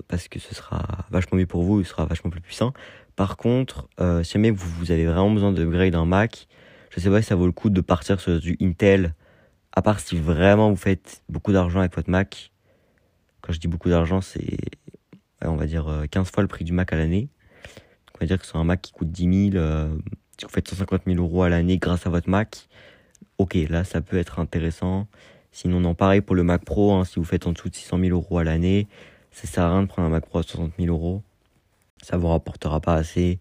parce 0.08 0.28
que 0.28 0.40
ce 0.40 0.56
sera 0.56 1.06
vachement 1.12 1.38
mieux 1.38 1.46
pour 1.46 1.64
vous, 1.64 1.82
il 1.82 1.86
sera 1.86 2.06
vachement 2.06 2.30
plus 2.30 2.42
puissant. 2.42 2.74
Par 3.16 3.38
contre, 3.38 3.90
si 4.24 4.32
jamais 4.32 4.50
vous, 4.50 4.70
vous 4.80 4.92
avez 4.92 5.06
vraiment 5.06 5.32
besoin 5.32 5.52
d'upgrade 5.52 5.96
un 5.96 6.06
Mac, 6.06 6.48
je 6.90 7.02
sais 7.02 7.10
pas 7.10 7.22
si 7.22 7.28
ça 7.28 7.36
vaut 7.36 7.46
le 7.46 7.52
coup 7.52 7.70
de 7.70 7.82
partir 7.82 8.20
sur 8.20 8.40
du 8.40 8.58
Intel 8.62 9.14
à 9.78 9.84
part 9.84 10.00
si 10.00 10.18
vraiment 10.18 10.72
vous 10.72 10.76
faites 10.76 11.22
beaucoup 11.30 11.52
d'argent 11.54 11.82
avec 11.82 11.96
votre 11.96 12.10
Mac. 12.10 12.52
Quand 13.42 13.54
je 13.54 13.60
dis 13.60 13.68
beaucoup 13.68 13.90
d'argent, 13.90 14.22
c'est, 14.22 14.58
on 15.44 15.56
va 15.56 15.68
dire, 15.68 16.06
15 16.10 16.22
euh, 16.22 16.32
fois 16.32 16.42
le 16.42 16.48
prix 16.48 16.66
du 16.66 16.74
Mac 16.74 16.92
à 16.94 16.96
l'année. 16.96 17.30
On 18.18 18.24
va 18.24 18.26
dire 18.26 18.40
que 18.40 18.48
c'est 18.48 18.58
un 18.58 18.64
Mac 18.64 18.82
qui 18.82 18.92
coûte 18.92 19.12
10 19.12 19.52
000, 19.52 19.64
euh, 19.64 19.96
si 20.40 20.46
vous 20.46 20.52
faites 20.52 20.68
150 20.68 21.04
000 21.06 21.20
euros 21.20 21.44
à 21.44 21.50
l'année 21.50 21.78
grâce 21.78 22.08
à 22.08 22.10
votre 22.10 22.30
Mac, 22.30 22.68
ok, 23.38 23.56
là, 23.70 23.84
ça 23.84 24.02
peut 24.02 24.18
être 24.18 24.40
intéressant. 24.40 25.08
Sinon, 25.52 25.80
non, 25.80 25.94
pareil 25.94 26.22
pour 26.22 26.36
le 26.36 26.44
Mac 26.44 26.66
Pro, 26.66 26.94
hein, 26.94 27.06
si 27.06 27.20
vous 27.20 27.26
faites 27.26 27.46
en 27.46 27.52
dessous 27.52 27.70
de 27.70 27.76
600 27.76 28.00
000 28.00 28.12
euros 28.12 28.40
à 28.40 28.44
l'année, 28.44 28.88
ça 29.32 29.48
sert 29.48 29.64
à 29.66 29.72
rien 29.72 29.84
de 29.84 29.88
prendre 29.88 30.08
un 30.08 30.12
Mac 30.12 30.26
Pro 30.26 30.40
à 30.40 30.44
60 30.44 30.74
000 30.80 30.92
euros. 30.92 31.22
Ça 32.02 32.18
vous 32.18 32.28
rapportera 32.28 32.80
pas 32.80 32.96
assez. 32.96 33.40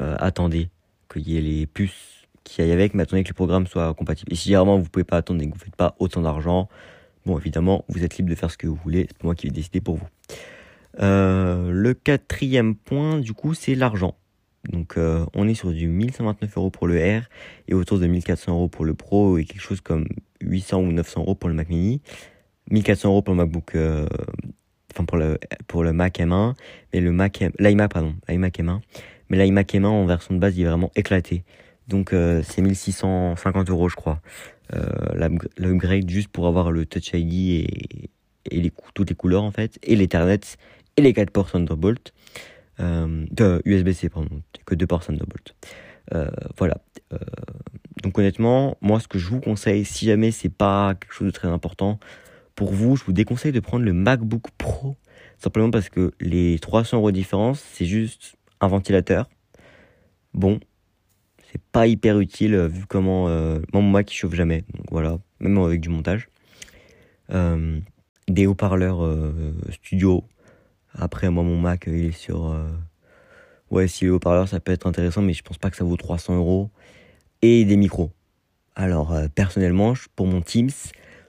Euh, 0.00 0.16
attendez 0.18 0.68
qu'il 1.12 1.28
y 1.28 1.36
ait 1.36 1.40
les 1.40 1.66
puces 1.66 2.26
qui 2.44 2.62
aille 2.62 2.72
avec, 2.72 2.94
mais 2.94 3.02
attendez 3.02 3.24
que 3.24 3.28
les 3.28 3.34
programmes 3.34 3.66
soient 3.66 3.92
compatibles. 3.94 4.32
Et 4.32 4.36
si 4.36 4.54
vraiment 4.54 4.78
vous 4.78 4.88
pouvez 4.88 5.04
pas 5.04 5.16
attendre 5.16 5.42
et 5.42 5.48
que 5.48 5.54
vous 5.54 5.58
faites 5.58 5.76
pas 5.76 5.96
autant 5.98 6.22
d'argent, 6.22 6.68
bon 7.26 7.38
évidemment 7.38 7.84
vous 7.88 8.04
êtes 8.04 8.16
libre 8.16 8.30
de 8.30 8.34
faire 8.34 8.50
ce 8.50 8.58
que 8.58 8.66
vous 8.66 8.78
voulez, 8.84 9.08
c'est 9.10 9.24
moi 9.24 9.34
qui 9.34 9.46
vais 9.46 9.52
décider 9.52 9.80
pour 9.80 9.96
vous. 9.96 10.06
Euh, 11.00 11.70
le 11.72 11.94
quatrième 11.94 12.76
point 12.76 13.18
du 13.18 13.32
coup 13.32 13.54
c'est 13.54 13.74
l'argent. 13.74 14.16
Donc 14.70 14.96
euh, 14.96 15.26
on 15.34 15.48
est 15.48 15.54
sur 15.54 15.72
du 15.72 15.88
1129 15.88 16.56
euros 16.56 16.70
pour 16.70 16.86
le 16.86 16.96
R 16.96 17.22
et 17.68 17.74
autour 17.74 17.98
de 17.98 18.06
1400 18.06 18.52
euros 18.52 18.68
pour 18.68 18.84
le 18.84 18.94
Pro 18.94 19.36
et 19.38 19.44
quelque 19.44 19.60
chose 19.60 19.80
comme 19.80 20.06
800 20.40 20.80
ou 20.80 20.92
900 20.92 21.20
euros 21.20 21.34
pour 21.34 21.48
le 21.48 21.54
Mac 21.54 21.68
Mini, 21.68 22.00
1400 22.70 23.08
euros 23.08 23.22
pour 23.22 23.34
le 23.34 23.38
MacBook 23.38 23.74
euh, 23.74 24.06
enfin 24.92 25.04
pour 25.04 25.18
le, 25.82 25.92
Mac 25.92 26.18
M1, 26.18 26.54
mais 26.92 27.00
le 27.00 27.10
Mac, 27.10 27.44
l'iMac, 27.58 27.92
pardon, 27.92 28.14
l'iMac 28.28 28.58
M1. 28.58 28.80
Mais 29.28 29.44
l'iMac 29.44 29.74
M1 29.74 29.86
en 29.86 30.06
version 30.06 30.34
de 30.34 30.38
base, 30.38 30.56
il 30.56 30.62
est 30.62 30.68
vraiment 30.68 30.92
éclaté. 30.94 31.42
Donc 31.88 32.10
c'est 32.10 32.62
1650 32.62 33.68
euros, 33.70 33.88
je 33.88 33.96
crois. 33.96 34.20
L'upgrade 35.58 36.08
juste 36.08 36.28
pour 36.28 36.46
avoir 36.46 36.70
le 36.70 36.86
Touch 36.86 37.10
ID 37.12 37.68
et, 38.50 38.72
toutes 38.94 39.10
les 39.10 39.16
couleurs 39.16 39.42
en 39.42 39.50
fait, 39.50 39.78
et 39.82 39.96
l'Ethernet 39.96 40.40
et 40.96 41.02
les 41.02 41.12
4 41.12 41.30
ports 41.30 41.50
Thunderbolt. 41.50 42.12
Euh, 42.80 43.24
de 43.30 43.62
USB-C, 43.64 44.08
pardon, 44.08 44.42
que 44.66 44.74
2 44.74 44.86
ports 44.86 45.04
Thunderbolt. 45.04 45.54
Euh, 46.12 46.28
voilà. 46.58 46.78
Euh, 47.12 47.18
donc 48.02 48.18
honnêtement, 48.18 48.76
moi 48.80 49.00
ce 49.00 49.08
que 49.08 49.18
je 49.18 49.28
vous 49.28 49.40
conseille, 49.40 49.84
si 49.84 50.06
jamais 50.06 50.32
c'est 50.32 50.48
pas 50.48 50.94
quelque 50.94 51.12
chose 51.12 51.26
de 51.26 51.32
très 51.32 51.48
important 51.48 51.98
pour 52.56 52.72
vous, 52.72 52.96
je 52.96 53.04
vous 53.04 53.12
déconseille 53.12 53.52
de 53.52 53.60
prendre 53.60 53.84
le 53.84 53.92
MacBook 53.92 54.50
Pro. 54.58 54.96
Simplement 55.38 55.70
parce 55.70 55.88
que 55.88 56.12
les 56.20 56.58
300 56.58 56.98
euros 56.98 57.10
de 57.10 57.16
différence, 57.16 57.60
c'est 57.72 57.86
juste 57.86 58.34
un 58.60 58.68
ventilateur. 58.68 59.28
Bon, 60.32 60.58
c'est 61.50 61.62
pas 61.62 61.86
hyper 61.86 62.18
utile 62.18 62.56
vu 62.66 62.86
comment 62.86 63.28
mon 63.72 63.82
Mac 63.82 64.12
il 64.12 64.16
chauffe 64.16 64.34
jamais. 64.34 64.64
Donc 64.74 64.86
voilà, 64.90 65.18
même 65.38 65.58
avec 65.58 65.80
du 65.80 65.88
montage. 65.88 66.28
des 67.30 68.46
haut-parleurs 68.46 69.34
studio. 69.70 70.24
Après, 70.94 71.30
moi 71.30 71.42
mon 71.42 71.60
Mac 71.60 71.84
il 71.86 72.06
est 72.06 72.12
sur 72.12 72.54
ouais, 73.74 73.88
si 73.88 74.04
les 74.04 74.10
haut-parleurs, 74.10 74.48
ça 74.48 74.60
peut 74.60 74.72
être 74.72 74.86
intéressant, 74.86 75.22
mais 75.22 75.32
je 75.32 75.42
pense 75.42 75.58
pas 75.58 75.70
que 75.70 75.76
ça 75.76 75.84
vaut 75.84 75.96
300 75.96 76.36
euros. 76.36 76.70
Et 77.42 77.64
des 77.64 77.76
micros. 77.76 78.10
Alors, 78.74 79.12
euh, 79.12 79.28
personnellement, 79.34 79.94
pour 80.16 80.26
mon 80.26 80.40
Teams, 80.40 80.70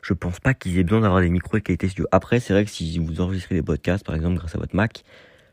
je 0.01 0.13
pense 0.13 0.39
pas 0.39 0.53
qu'ils 0.53 0.77
aient 0.77 0.83
besoin 0.83 1.01
d'avoir 1.01 1.21
des 1.21 1.29
micros 1.29 1.57
de 1.57 1.63
qualité 1.63 1.89
studio. 1.89 2.07
Après, 2.11 2.39
c'est 2.39 2.53
vrai 2.53 2.63
que 2.63 2.71
si 2.71 2.97
vous 2.99 3.19
enregistrez 3.19 3.55
des 3.55 3.61
podcasts, 3.61 4.05
par 4.05 4.15
exemple, 4.15 4.37
grâce 4.37 4.55
à 4.55 4.59
votre 4.59 4.75
Mac, 4.75 5.03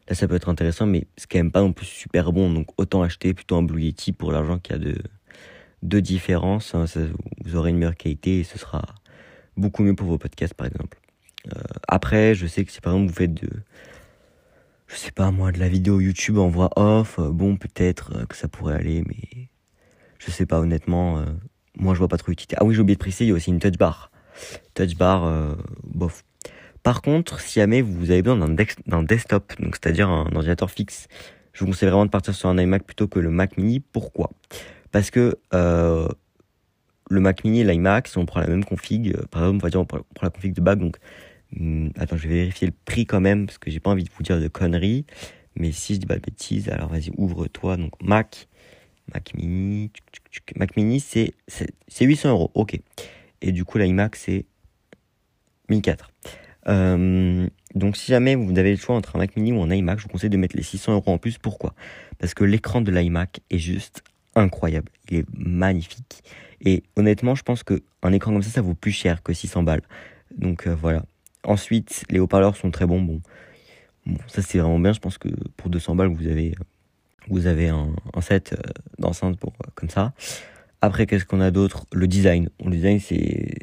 là, 0.09 0.14
ça 0.14 0.28
peut 0.28 0.37
être 0.37 0.49
intéressant, 0.49 0.87
mais 0.87 1.07
c'est 1.16 1.28
quand 1.31 1.38
même 1.38 1.50
pas 1.50 1.62
non 1.62 1.73
plus 1.73 1.87
super 1.87 2.33
bon. 2.33 2.52
Donc, 2.52 2.69
autant 2.76 3.02
acheter 3.02 3.35
plutôt 3.35 3.57
un 3.57 3.62
Blue 3.62 3.83
Yeti 3.83 4.12
pour 4.12 4.31
l'argent 4.31 4.59
qu'il 4.59 4.76
y 4.76 4.78
a 4.78 4.83
de, 4.83 4.99
de 5.83 6.00
différence. 6.00 6.75
Hein. 6.75 6.85
vous 7.45 7.57
aurez 7.57 7.71
une 7.71 7.78
meilleure 7.78 7.97
qualité 7.97 8.40
et 8.40 8.45
ce 8.45 8.59
sera 8.59 8.83
beaucoup 9.57 9.83
mieux 9.83 9.95
pour 9.95 10.07
vos 10.07 10.19
podcasts, 10.19 10.54
par 10.54 10.69
exemple. 10.69 10.99
Euh, 11.49 11.61
après, 11.88 12.37
je 12.37 12.47
sais 12.47 12.64
que 12.64 12.71
si 12.71 12.81
par 12.81 12.92
exemple 12.92 13.11
vous 13.11 13.16
faites 13.16 13.35
de, 13.35 13.49
je 14.92 14.99
sais 14.99 15.11
pas 15.11 15.30
moi, 15.30 15.52
de 15.52 15.58
la 15.58 15.68
vidéo 15.68 16.00
YouTube 16.00 16.38
en 16.38 16.49
voix 16.49 16.70
off, 16.76 17.18
euh, 17.18 17.30
bon 17.30 17.56
peut-être 17.56 18.12
euh, 18.14 18.26
que 18.26 18.37
ça 18.37 18.46
pourrait 18.46 18.75
aller, 18.75 19.02
mais 19.06 19.49
je 20.18 20.30
sais 20.30 20.44
pas 20.44 20.61
honnêtement, 20.61 21.18
euh, 21.18 21.25
moi 21.76 21.94
je 21.94 21.99
vois 21.99 22.08
pas 22.08 22.18
trop 22.18 22.30
l'utilité. 22.30 22.56
Ah 22.58 22.64
oui, 22.64 22.75
j'ai 22.75 22.80
oublié 22.80 22.96
de 22.96 23.00
préciser, 23.00 23.25
il 23.25 23.28
y 23.28 23.30
a 23.32 23.34
aussi 23.34 23.50
une 23.50 23.58
touch 23.58 23.78
bar. 23.78 24.11
Touch 24.75 24.96
bar, 24.96 25.56
bof. 25.84 26.25
Par 26.82 27.02
contre, 27.02 27.40
si 27.40 27.61
jamais 27.61 27.82
vous 27.82 28.11
avez 28.11 28.22
besoin 28.22 28.49
d'un 28.49 29.02
desktop, 29.02 29.52
donc 29.61 29.76
c'est-à-dire 29.76 30.08
un 30.08 30.34
ordinateur 30.34 30.70
fixe, 30.70 31.06
je 31.52 31.61
vous 31.61 31.66
conseille 31.66 31.88
vraiment 31.88 32.06
de 32.06 32.11
partir 32.11 32.34
sur 32.34 32.49
un 32.49 32.58
iMac 32.58 32.84
plutôt 32.84 33.08
que 33.08 33.18
le 33.20 33.30
Mac 33.30 33.58
Mini. 33.58 33.80
Pourquoi? 33.80 34.30
Parce 34.90 35.11
que 35.11 35.37
le 35.52 37.20
Mac 37.20 37.44
Mini 37.44 37.61
et 37.61 37.64
l'iMac, 37.64 38.08
si 38.08 38.18
on 38.18 38.25
prend 38.25 38.40
la 38.40 38.46
même 38.46 38.64
config, 38.64 39.14
par 39.30 39.42
exemple, 39.42 39.58
on 39.61 39.66
va 39.66 39.70
dire 39.70 39.80
on 39.80 39.84
prend 39.84 40.00
la 40.22 40.30
config 40.30 40.54
de 40.54 40.61
base, 40.62 40.78
donc 40.78 40.96
Hmm, 41.56 41.88
attends, 41.97 42.16
je 42.16 42.28
vais 42.28 42.35
vérifier 42.37 42.66
le 42.66 42.75
prix 42.85 43.06
quand 43.06 43.21
même, 43.21 43.47
parce 43.47 43.59
que 43.59 43.71
j'ai 43.71 43.80
pas 43.80 43.90
envie 43.90 44.04
de 44.04 44.11
vous 44.16 44.23
dire 44.23 44.40
de 44.40 44.49
conneries. 44.49 45.04
Mais 45.56 45.73
si 45.73 45.94
je 45.94 46.00
dis 46.00 46.06
pas 46.06 46.16
de 46.16 46.21
bêtises, 46.21 46.68
alors 46.68 46.88
vas-y, 46.88 47.11
ouvre-toi. 47.16 47.76
Donc 47.76 47.92
Mac, 48.02 48.49
Mac 49.12 49.35
Mini, 49.35 49.90
Mac 50.56 50.76
Mini, 50.76 51.00
c'est, 51.00 51.35
c'est 51.49 52.04
800 52.04 52.30
euros, 52.30 52.50
ok. 52.54 52.78
Et 53.42 53.52
du 53.52 53.64
coup, 53.64 53.78
l'iMac, 53.78 54.16
c'est 54.16 54.47
1004. 55.68 56.11
Euh, 56.68 57.49
donc 57.75 57.97
si 57.97 58.06
jamais 58.12 58.37
vous 58.37 58.56
avez 58.56 58.71
le 58.71 58.76
choix 58.76 58.94
entre 58.94 59.16
un 59.16 59.18
Mac 59.18 59.37
Mini 59.37 59.52
ou 59.52 59.62
un 59.62 59.71
iMac, 59.71 59.99
je 59.99 60.04
vous 60.04 60.11
conseille 60.11 60.30
de 60.30 60.37
mettre 60.37 60.56
les 60.56 60.62
600 60.62 60.94
euros 60.94 61.12
en 61.12 61.18
plus. 61.18 61.38
Pourquoi? 61.38 61.75
Parce 62.18 62.35
que 62.35 62.44
l'écran 62.44 62.80
de 62.80 62.92
l'iMac 62.92 63.40
est 63.50 63.59
juste 63.59 64.02
incroyable. 64.35 64.90
Il 65.11 65.18
est 65.18 65.26
magnifique. 65.37 66.23
Et 66.64 66.85
honnêtement, 66.97 67.35
je 67.35 67.42
pense 67.42 67.62
qu'un 67.64 68.12
écran 68.12 68.32
comme 68.32 68.42
ça, 68.42 68.50
ça 68.50 68.62
vaut 68.62 68.75
plus 68.75 68.92
cher 68.92 69.23
que 69.23 69.32
600 69.32 69.64
balles. 69.64 69.82
Donc 70.37 70.66
euh, 70.66 70.75
voilà. 70.75 71.04
Ensuite, 71.44 72.04
les 72.11 72.18
haut-parleurs 72.18 72.56
sont 72.56 72.70
très 72.70 72.87
bons. 72.87 73.00
Bon, 73.00 73.20
ça 74.26 74.42
c'est 74.42 74.58
vraiment 74.58 74.78
bien. 74.78 74.92
Je 74.92 75.00
pense 75.00 75.18
que 75.18 75.28
pour 75.56 75.70
200 75.70 75.96
balles, 75.96 76.08
vous 76.08 76.26
avez, 76.26 76.54
vous 77.28 77.46
avez 77.46 77.68
un, 77.68 77.94
set 78.20 78.52
euh, 78.52 78.70
d'enceinte 78.99 79.38
pour 79.38 79.52
euh, 79.64 79.70
comme 79.75 79.90
ça. 79.90 80.12
Après, 80.80 81.06
qu'est-ce 81.06 81.25
qu'on 81.25 81.40
a 81.40 81.50
d'autre? 81.50 81.87
Le 81.92 82.06
design. 82.06 82.49
Le 82.64 82.70
design, 82.70 82.99
c'est 83.00 83.54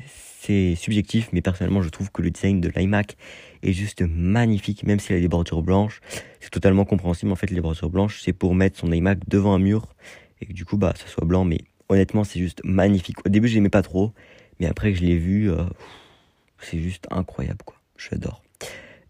c'est 0.42 0.74
subjectif, 0.76 1.30
mais 1.34 1.42
personnellement, 1.42 1.82
je 1.82 1.90
trouve 1.90 2.12
que 2.12 2.22
le 2.22 2.32
design 2.32 2.62
de 2.62 2.70
l'iMac 2.70 3.18
est 3.62 3.74
juste 3.74 4.02
magnifique, 4.02 4.84
même 4.84 5.00
s'il 5.00 5.16
a 5.16 5.20
des 5.20 5.28
bordures 5.28 5.62
blanches. 5.62 6.00
C'est 6.40 6.50
totalement 6.50 6.86
compréhensible. 6.86 7.32
En 7.32 7.36
fait, 7.36 7.52
les 7.52 7.60
bordures 7.60 7.90
blanches, 7.90 8.22
c'est 8.24 8.34
pour 8.34 8.56
mettre 8.56 8.80
son 8.80 8.92
iMac 8.92 9.20
devant 9.28 9.54
un 9.54 9.60
mur 9.60 9.94
et 10.42 10.46
que 10.46 10.54
du 10.54 10.64
coup, 10.64 10.78
bah, 10.78 10.94
ça 10.96 11.08
soit 11.08 11.26
blanc. 11.26 11.44
Mais 11.44 11.60
honnêtement, 11.90 12.24
c'est 12.24 12.40
juste 12.40 12.62
magnifique. 12.64 13.18
Au 13.26 13.30
début, 13.30 13.48
je 13.50 13.56
l'aimais 13.56 13.70
pas 13.70 13.82
trop, 13.82 14.14
mais 14.60 14.66
après 14.66 14.94
que 14.94 14.98
je 14.98 15.04
l'ai 15.04 15.18
vu, 15.18 15.52
euh, 15.52 15.66
c'est 16.62 16.80
juste 16.80 17.06
incroyable, 17.12 17.60
quoi. 17.66 17.76
J'adore. 17.98 18.42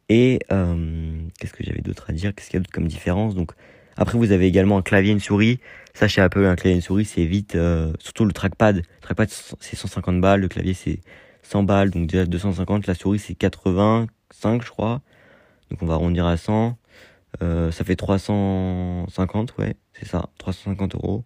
Et 0.10 0.40
euh, 0.52 1.22
qu'est-ce 1.40 1.54
que 1.54 1.64
j'avais 1.64 1.82
d'autre 1.82 2.06
à 2.10 2.14
dire? 2.14 2.34
Qu'est-ce 2.34 2.50
qu'il 2.50 2.56
y 2.56 2.58
a 2.58 2.62
d'autre 2.62 2.72
comme 2.72 2.88
différence? 2.88 3.36
Donc 3.36 3.52
après, 3.96 4.18
vous 4.18 4.32
avez 4.32 4.48
également 4.48 4.78
un 4.78 4.82
clavier 4.82 5.12
et 5.12 5.14
une 5.14 5.20
souris. 5.20 5.60
Ça, 5.94 6.08
chez 6.08 6.22
Apple, 6.22 6.46
un 6.46 6.56
clavier 6.56 6.74
et 6.74 6.76
une 6.76 6.82
souris, 6.82 7.06
c'est 7.06 7.26
vite. 7.26 7.56
Euh, 7.56 7.94
surtout 8.00 8.26
le 8.26 8.32
trackpad. 8.32 8.78
Le 8.78 8.84
trackpad, 9.02 9.30
c'est 9.60 9.76
150 9.76 10.22
balles. 10.22 10.42
Le 10.42 10.48
clavier, 10.48 10.74
c'est 10.74 11.00
100 11.44 11.64
balles. 11.64 11.92
Donc 11.92 12.08
déjà 12.08 12.26
250. 12.26 12.88
La 12.88 12.96
souris, 12.96 13.20
c'est 13.20 13.36
85, 13.36 14.64
je 14.64 14.70
crois. 14.70 15.02
Donc 15.70 15.84
on 15.84 15.86
va 15.86 15.96
arrondir 15.96 16.26
à 16.26 16.38
100. 16.38 16.78
Euh, 17.44 17.72
ça 17.72 17.84
fait 17.84 17.96
350, 17.96 19.58
ouais, 19.58 19.76
c'est 19.94 20.08
ça, 20.08 20.30
350 20.40 20.96
euros 20.96 21.26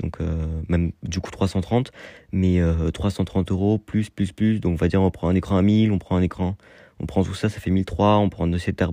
donc 0.00 0.20
euh, 0.20 0.46
même 0.68 0.92
du 1.02 1.20
coup 1.20 1.30
330, 1.30 1.92
mais 2.32 2.60
330 2.92 3.50
euh, 3.50 3.54
euros 3.54 3.78
plus 3.78 4.10
plus 4.10 4.32
plus, 4.32 4.60
donc 4.60 4.72
on 4.72 4.76
va 4.76 4.88
dire 4.88 5.02
on 5.02 5.10
prend 5.10 5.28
un 5.28 5.34
écran 5.34 5.56
à 5.56 5.62
1000, 5.62 5.92
on 5.92 5.98
prend 5.98 6.16
un 6.16 6.22
écran, 6.22 6.56
on 6.98 7.06
prend 7.06 7.22
tout 7.22 7.34
ça, 7.34 7.48
ça 7.48 7.60
fait 7.60 7.70
1003, 7.70 8.16
on 8.18 8.28
prend 8.28 8.44
un 8.44 8.48
dossier 8.48 8.74
ça 8.78 8.86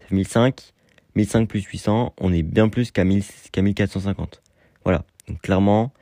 fait 0.00 0.14
1005, 0.14 0.72
1005 1.14 1.48
plus 1.48 1.62
800, 1.62 2.14
on 2.20 2.32
est 2.32 2.42
bien 2.42 2.68
plus 2.68 2.90
qu'à 2.90 3.04
1450. 3.04 4.42
Voilà, 4.84 5.04
donc 5.28 5.40
clairement, 5.40 5.92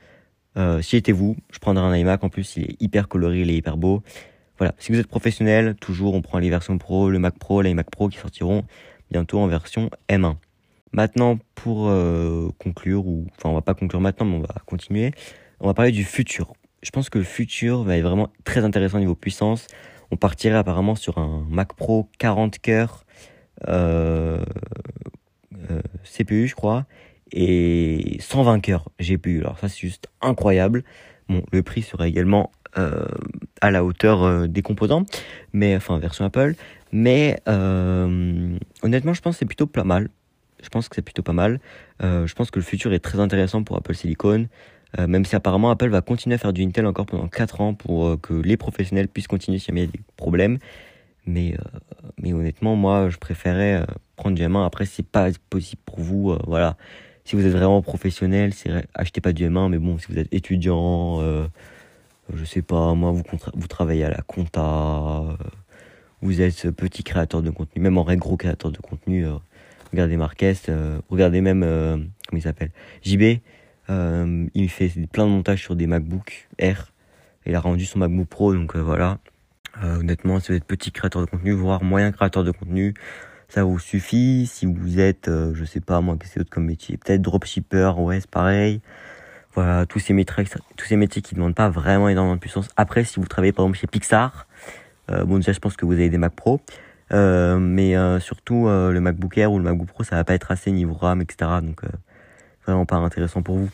euh, 0.57 0.81
si 0.81 0.97
j'étais 0.97 1.11
vous, 1.11 1.35
je 1.51 1.59
prendrais 1.59 1.83
un 1.83 1.95
iMac, 1.95 2.23
en 2.23 2.29
plus 2.29 2.57
il 2.57 2.63
est 2.63 2.81
hyper 2.81 3.07
coloré, 3.07 3.41
il 3.41 3.49
est 3.49 3.55
hyper 3.55 3.77
beau. 3.77 4.03
Voilà, 4.57 4.75
si 4.77 4.91
vous 4.91 4.99
êtes 4.99 5.07
professionnel, 5.07 5.75
toujours 5.75 6.13
on 6.13 6.21
prend 6.21 6.39
les 6.39 6.49
versions 6.49 6.77
Pro, 6.77 7.09
le 7.09 7.19
Mac 7.19 7.37
Pro, 7.39 7.61
l'iMac 7.61 7.89
Pro 7.89 8.07
qui 8.07 8.17
sortiront 8.17 8.63
bientôt 9.09 9.39
en 9.39 9.47
version 9.47 9.89
M1. 10.09 10.35
Maintenant, 10.93 11.39
pour 11.55 11.89
euh, 11.89 12.49
conclure, 12.59 13.07
ou 13.07 13.25
enfin 13.37 13.49
on 13.49 13.53
va 13.53 13.61
pas 13.61 13.73
conclure 13.73 13.99
maintenant, 13.99 14.25
mais 14.25 14.35
on 14.37 14.41
va 14.41 14.55
continuer, 14.65 15.11
on 15.59 15.67
va 15.67 15.73
parler 15.73 15.91
du 15.91 16.03
futur. 16.03 16.53
Je 16.83 16.91
pense 16.91 17.09
que 17.09 17.17
le 17.17 17.23
futur 17.23 17.83
va 17.83 17.97
être 17.97 18.03
vraiment 18.03 18.29
très 18.43 18.63
intéressant 18.63 18.97
au 18.97 19.01
niveau 19.01 19.15
puissance. 19.15 19.67
On 20.11 20.17
partirait 20.17 20.57
apparemment 20.57 20.95
sur 20.95 21.17
un 21.17 21.45
Mac 21.49 21.73
Pro 21.73 22.09
40 22.19 22.59
cœurs 22.59 23.05
euh, 23.67 24.43
euh, 25.71 25.81
CPU, 26.03 26.47
je 26.47 26.55
crois, 26.55 26.85
et 27.31 28.17
120 28.19 28.59
cœurs 28.59 28.89
GPU. 28.99 29.39
Alors 29.41 29.57
ça, 29.57 29.69
c'est 29.69 29.79
juste 29.79 30.07
incroyable. 30.21 30.83
Bon, 31.29 31.41
le 31.51 31.63
prix 31.63 31.81
serait 31.81 32.09
également 32.09 32.51
euh, 32.77 33.05
à 33.61 33.69
la 33.69 33.83
hauteur 33.85 34.23
euh, 34.23 34.47
des 34.47 34.61
composants, 34.61 35.05
mais 35.53 35.75
enfin 35.75 35.99
version 35.99 36.25
Apple. 36.25 36.55
Mais 36.91 37.39
euh, 37.47 38.57
honnêtement, 38.81 39.13
je 39.13 39.21
pense 39.21 39.35
que 39.35 39.39
c'est 39.39 39.45
plutôt 39.45 39.67
pas 39.67 39.83
mal. 39.83 40.09
Je 40.63 40.69
pense 40.69 40.89
que 40.89 40.95
c'est 40.95 41.01
plutôt 41.01 41.21
pas 41.21 41.33
mal. 41.33 41.59
Euh, 42.01 42.25
je 42.25 42.33
pense 42.33 42.49
que 42.49 42.57
le 42.57 42.65
futur 42.65 42.93
est 42.93 42.99
très 42.99 43.19
intéressant 43.19 43.63
pour 43.63 43.77
Apple 43.77 43.93
Silicon. 43.93 44.47
Euh, 44.99 45.07
même 45.07 45.25
si 45.25 45.35
apparemment 45.35 45.71
Apple 45.71 45.89
va 45.89 46.01
continuer 46.01 46.35
à 46.35 46.37
faire 46.37 46.53
du 46.53 46.63
Intel 46.63 46.85
encore 46.85 47.07
pendant 47.07 47.27
4 47.27 47.61
ans 47.61 47.73
pour 47.73 48.07
euh, 48.07 48.17
que 48.17 48.33
les 48.33 48.57
professionnels 48.57 49.07
puissent 49.07 49.27
continuer 49.27 49.57
si 49.57 49.65
jamais 49.67 49.81
il 49.81 49.85
y 49.85 49.89
a 49.89 49.91
des 49.91 50.01
problèmes. 50.15 50.57
Mais, 51.25 51.55
mais 52.21 52.33
honnêtement, 52.33 52.75
moi, 52.75 53.09
je 53.09 53.17
préférais 53.17 53.85
prendre 54.17 54.35
du 54.35 54.43
M1. 54.43 54.65
Après, 54.65 54.85
c'est 54.85 55.07
pas 55.07 55.29
possible 55.49 55.81
pour 55.85 56.01
vous. 56.01 56.37
voilà. 56.45 56.75
Si 57.23 57.37
vous 57.37 57.45
êtes 57.45 57.53
vraiment 57.53 57.81
professionnel, 57.81 58.51
achetez 58.93 59.21
pas 59.21 59.31
du 59.31 59.47
M1. 59.47 59.69
Mais 59.69 59.77
bon, 59.77 59.97
si 59.97 60.07
vous 60.11 60.19
êtes 60.19 60.27
étudiant, 60.33 61.21
je 62.33 62.43
sais 62.43 62.61
pas, 62.61 62.93
moi, 62.93 63.11
vous, 63.11 63.23
vous 63.53 63.67
travaillez 63.67 64.03
à 64.03 64.09
la 64.09 64.21
compta, 64.27 65.23
vous 66.21 66.41
êtes 66.41 66.69
petit 66.71 67.03
créateur 67.03 67.41
de 67.41 67.51
contenu, 67.51 67.81
même 67.81 67.97
en 67.97 68.03
vrai 68.03 68.17
gros 68.17 68.35
créateur 68.35 68.71
de 68.73 68.79
contenu 68.79 69.25
regardez 69.93 70.17
Marquez, 70.17 70.55
euh, 70.69 70.99
regardez 71.09 71.41
même, 71.41 71.63
euh, 71.63 71.97
comment 72.27 72.39
il 72.39 72.41
s'appelle, 72.41 72.71
JB, 73.03 73.39
euh, 73.89 74.47
il 74.53 74.69
fait 74.69 74.91
plein 75.11 75.25
de 75.25 75.31
montages 75.31 75.61
sur 75.61 75.75
des 75.75 75.87
MacBook 75.87 76.49
Air. 76.57 76.91
Il 77.45 77.55
a 77.55 77.59
rendu 77.59 77.85
son 77.85 77.99
MacBook 77.99 78.27
Pro, 78.27 78.53
donc 78.53 78.75
voilà. 78.75 79.19
honnêtement, 79.81 80.39
si 80.39 80.51
vous 80.51 80.57
êtes 80.57 80.65
petit 80.65 80.91
créateur 80.91 81.21
de 81.21 81.29
contenu, 81.29 81.51
voire 81.51 81.83
moyen 81.83 82.11
créateur 82.11 82.43
de 82.43 82.51
contenu, 82.51 82.93
ça 83.49 83.63
vous 83.63 83.79
suffit. 83.79 84.47
Si 84.47 84.65
vous 84.65 84.99
êtes, 84.99 85.29
je 85.29 85.65
sais 85.65 85.81
pas 85.81 85.99
moi, 86.01 86.15
qu'est-ce 86.17 86.29
que 86.29 86.33
c'est 86.35 86.39
autre 86.41 86.49
comme 86.49 86.65
métier, 86.65 86.97
peut-être 86.97 87.21
dropshipper, 87.21 87.93
ouais, 87.97 88.21
c'est 88.21 88.29
pareil. 88.29 88.81
Voilà, 89.53 89.85
tous 89.85 89.99
ces 89.99 90.13
métiers, 90.13 90.45
tous 90.77 90.85
ces 90.85 90.95
métiers 90.95 91.21
qui 91.21 91.35
ne 91.35 91.39
demandent 91.39 91.55
pas 91.55 91.69
vraiment 91.69 92.07
énormément 92.09 92.35
de 92.35 92.39
puissance. 92.39 92.69
Après, 92.77 93.03
si 93.03 93.19
vous 93.19 93.27
travaillez 93.27 93.51
par 93.51 93.65
exemple 93.65 93.79
chez 93.79 93.87
Pixar, 93.87 94.47
bon 95.09 95.35
déjà 95.35 95.51
je 95.51 95.59
pense 95.59 95.75
que 95.75 95.85
vous 95.85 95.93
avez 95.93 96.09
des 96.09 96.17
Mac 96.17 96.33
Pro. 96.33 96.61
Mais 97.13 97.95
surtout, 98.19 98.67
le 98.67 98.99
MacBook 98.99 99.37
Air 99.37 99.51
ou 99.51 99.57
le 99.57 99.63
MacBook 99.63 99.87
Pro, 99.87 100.03
ça 100.03 100.15
va 100.15 100.23
pas 100.23 100.33
être 100.33 100.51
assez 100.51 100.71
niveau 100.71 100.93
RAM, 100.93 101.21
etc. 101.21 101.51
Donc, 101.61 101.81
vraiment 102.65 102.85
pas 102.85 102.95
intéressant 102.95 103.41
pour 103.41 103.57
vous. 103.57 103.69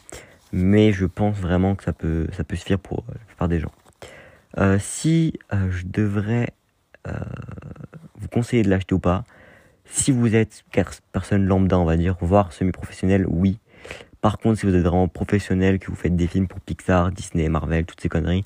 Mais 0.51 0.91
je 0.91 1.05
pense 1.05 1.37
vraiment 1.37 1.75
que 1.75 1.83
ça 1.83 1.93
peut, 1.93 2.27
ça 2.33 2.43
peut 2.43 2.55
suffire 2.55 2.79
pour 2.79 3.03
la 3.07 3.19
plupart 3.25 3.47
des 3.47 3.59
gens. 3.59 3.71
si 4.79 5.33
je 5.51 5.85
devrais 5.85 6.49
vous 7.05 8.27
conseiller 8.27 8.63
de 8.63 8.69
l'acheter 8.69 8.93
ou 8.95 8.99
pas, 8.99 9.23
si 9.91 10.11
vous 10.11 10.35
êtes 10.35 10.63
personne 11.11 11.45
lambda, 11.45 11.77
on 11.79 11.85
va 11.85 11.97
dire, 11.97 12.15
voire 12.21 12.53
semi-professionnel, 12.53 13.25
oui. 13.27 13.59
Par 14.21 14.37
contre, 14.37 14.59
si 14.59 14.65
vous 14.65 14.75
êtes 14.75 14.83
vraiment 14.83 15.07
professionnel, 15.07 15.79
que 15.79 15.87
vous 15.87 15.95
faites 15.95 16.15
des 16.15 16.27
films 16.27 16.47
pour 16.47 16.59
Pixar, 16.59 17.11
Disney, 17.11 17.49
Marvel, 17.49 17.85
toutes 17.85 18.01
ces 18.01 18.09
conneries, 18.09 18.43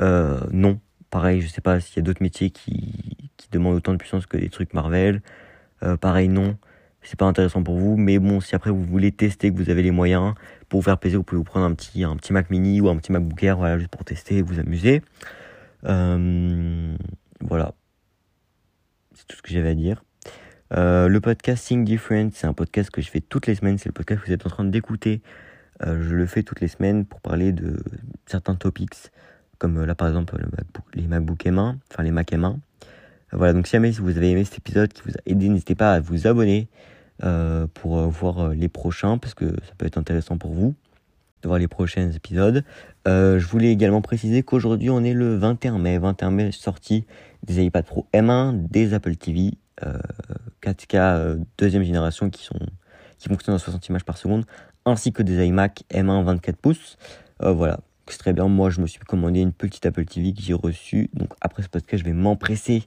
euh, 0.00 0.40
non. 0.50 0.80
Pareil, 1.10 1.40
je 1.40 1.48
sais 1.48 1.60
pas 1.60 1.80
s'il 1.80 1.96
y 1.96 1.98
a 1.98 2.02
d'autres 2.02 2.22
métiers 2.22 2.50
qui, 2.50 3.30
qui, 3.36 3.48
demandent 3.50 3.74
autant 3.74 3.92
de 3.92 3.98
puissance 3.98 4.26
que 4.26 4.36
des 4.36 4.48
trucs 4.48 4.74
Marvel. 4.74 5.22
Euh, 5.82 5.96
pareil, 5.96 6.28
non. 6.28 6.56
C'est 7.02 7.18
pas 7.18 7.24
intéressant 7.24 7.62
pour 7.64 7.76
vous. 7.78 7.96
Mais 7.96 8.18
bon, 8.18 8.40
si 8.40 8.54
après 8.54 8.70
vous 8.70 8.84
voulez 8.84 9.10
tester, 9.10 9.50
que 9.50 9.56
vous 9.56 9.70
avez 9.70 9.82
les 9.82 9.90
moyens, 9.90 10.34
pour 10.68 10.80
vous 10.80 10.84
faire 10.84 10.98
plaisir, 10.98 11.18
vous 11.18 11.24
pouvez 11.24 11.38
vous 11.38 11.44
prendre 11.44 11.66
un 11.66 11.74
petit, 11.74 12.04
un 12.04 12.16
petit 12.16 12.32
Mac 12.32 12.48
mini 12.50 12.80
ou 12.80 12.88
un 12.88 12.96
petit 12.96 13.10
MacBook 13.10 13.42
Air, 13.42 13.56
voilà, 13.56 13.78
juste 13.78 13.90
pour 13.90 14.04
tester 14.04 14.36
et 14.36 14.42
vous 14.42 14.60
amuser. 14.60 15.02
Euh, 15.86 16.94
voilà. 17.40 17.74
C'est 19.14 19.26
tout 19.26 19.36
ce 19.36 19.42
que 19.42 19.50
j'avais 19.50 19.70
à 19.70 19.74
dire. 19.74 20.04
Euh, 20.72 21.08
le 21.08 21.20
podcast 21.20 21.66
Think 21.66 21.84
Different, 21.84 22.30
c'est 22.34 22.46
un 22.46 22.52
podcast 22.52 22.90
que 22.90 23.02
je 23.02 23.10
fais 23.10 23.20
toutes 23.20 23.48
les 23.48 23.56
semaines. 23.56 23.78
C'est 23.78 23.88
le 23.88 23.94
podcast 23.94 24.20
que 24.20 24.26
vous 24.28 24.32
êtes 24.32 24.46
en 24.46 24.50
train 24.50 24.64
d'écouter. 24.64 25.22
Je 25.82 26.14
le 26.14 26.26
fais 26.26 26.42
toutes 26.42 26.60
les 26.60 26.68
semaines 26.68 27.06
pour 27.06 27.22
parler 27.22 27.52
de 27.52 27.82
certains 28.26 28.54
topics, 28.54 29.10
comme 29.60 29.78
euh, 29.78 29.86
là 29.86 29.94
par 29.94 30.08
exemple 30.08 30.36
les 30.94 31.06
MacBook 31.06 31.44
M1, 31.44 31.76
enfin 31.92 32.02
les 32.02 32.10
Mac 32.10 32.32
M1. 32.32 32.56
voilà, 33.30 33.52
donc 33.52 33.68
si 33.68 33.72
jamais 33.72 33.92
vous 33.92 34.16
avez 34.16 34.30
aimé 34.30 34.44
cet 34.44 34.58
épisode 34.58 34.92
qui 34.92 35.02
vous 35.04 35.12
a 35.12 35.20
aidé, 35.26 35.48
n'hésitez 35.48 35.76
pas 35.76 35.94
à 35.94 36.00
vous 36.00 36.26
abonner 36.26 36.68
pour 37.74 38.00
voir 38.08 38.48
les 38.48 38.68
prochains, 38.68 39.18
parce 39.18 39.34
que 39.34 39.44
ça 39.44 39.74
peut 39.76 39.84
être 39.84 39.98
intéressant 39.98 40.38
pour 40.38 40.52
vous 40.52 40.74
de 41.42 41.48
voir 41.48 41.58
les 41.58 41.68
prochains 41.68 42.10
épisodes. 42.10 42.64
je 43.06 43.46
voulais 43.46 43.70
également 43.70 44.00
préciser 44.00 44.42
qu'aujourd'hui 44.42 44.88
on 44.88 45.04
est 45.04 45.12
le 45.12 45.36
21 45.36 45.78
mai. 45.78 45.98
21 45.98 46.30
mai 46.30 46.50
sortie 46.50 47.04
des 47.46 47.62
iPad 47.62 47.84
Pro 47.84 48.06
M1, 48.14 48.68
des 48.70 48.94
Apple 48.94 49.16
TV 49.16 49.52
4K 50.62 50.96
euh, 50.96 51.36
deuxième 51.58 51.82
génération 51.82 52.30
qui, 52.30 52.44
sont, 52.44 52.58
qui 53.18 53.28
fonctionnent 53.28 53.56
à 53.56 53.58
60 53.58 53.86
images 53.88 54.04
par 54.04 54.18
seconde, 54.18 54.44
ainsi 54.84 55.12
que 55.12 55.22
des 55.22 55.44
iMac 55.46 55.84
M1 55.90 56.24
24 56.24 56.56
pouces. 56.56 56.96
Euh, 57.42 57.52
voilà, 57.52 57.80
c'est 58.12 58.18
très 58.18 58.32
bien. 58.32 58.48
Moi, 58.48 58.70
je 58.70 58.80
me 58.80 58.86
suis 58.86 59.00
commandé 59.00 59.40
une 59.40 59.52
petite 59.52 59.84
Apple 59.86 60.04
TV 60.04 60.32
que 60.32 60.40
j'ai 60.40 60.54
reçue. 60.54 61.10
Donc 61.14 61.30
après 61.40 61.62
ce 61.62 61.68
podcast, 61.68 62.02
je 62.02 62.08
vais 62.08 62.14
m'empresser 62.14 62.84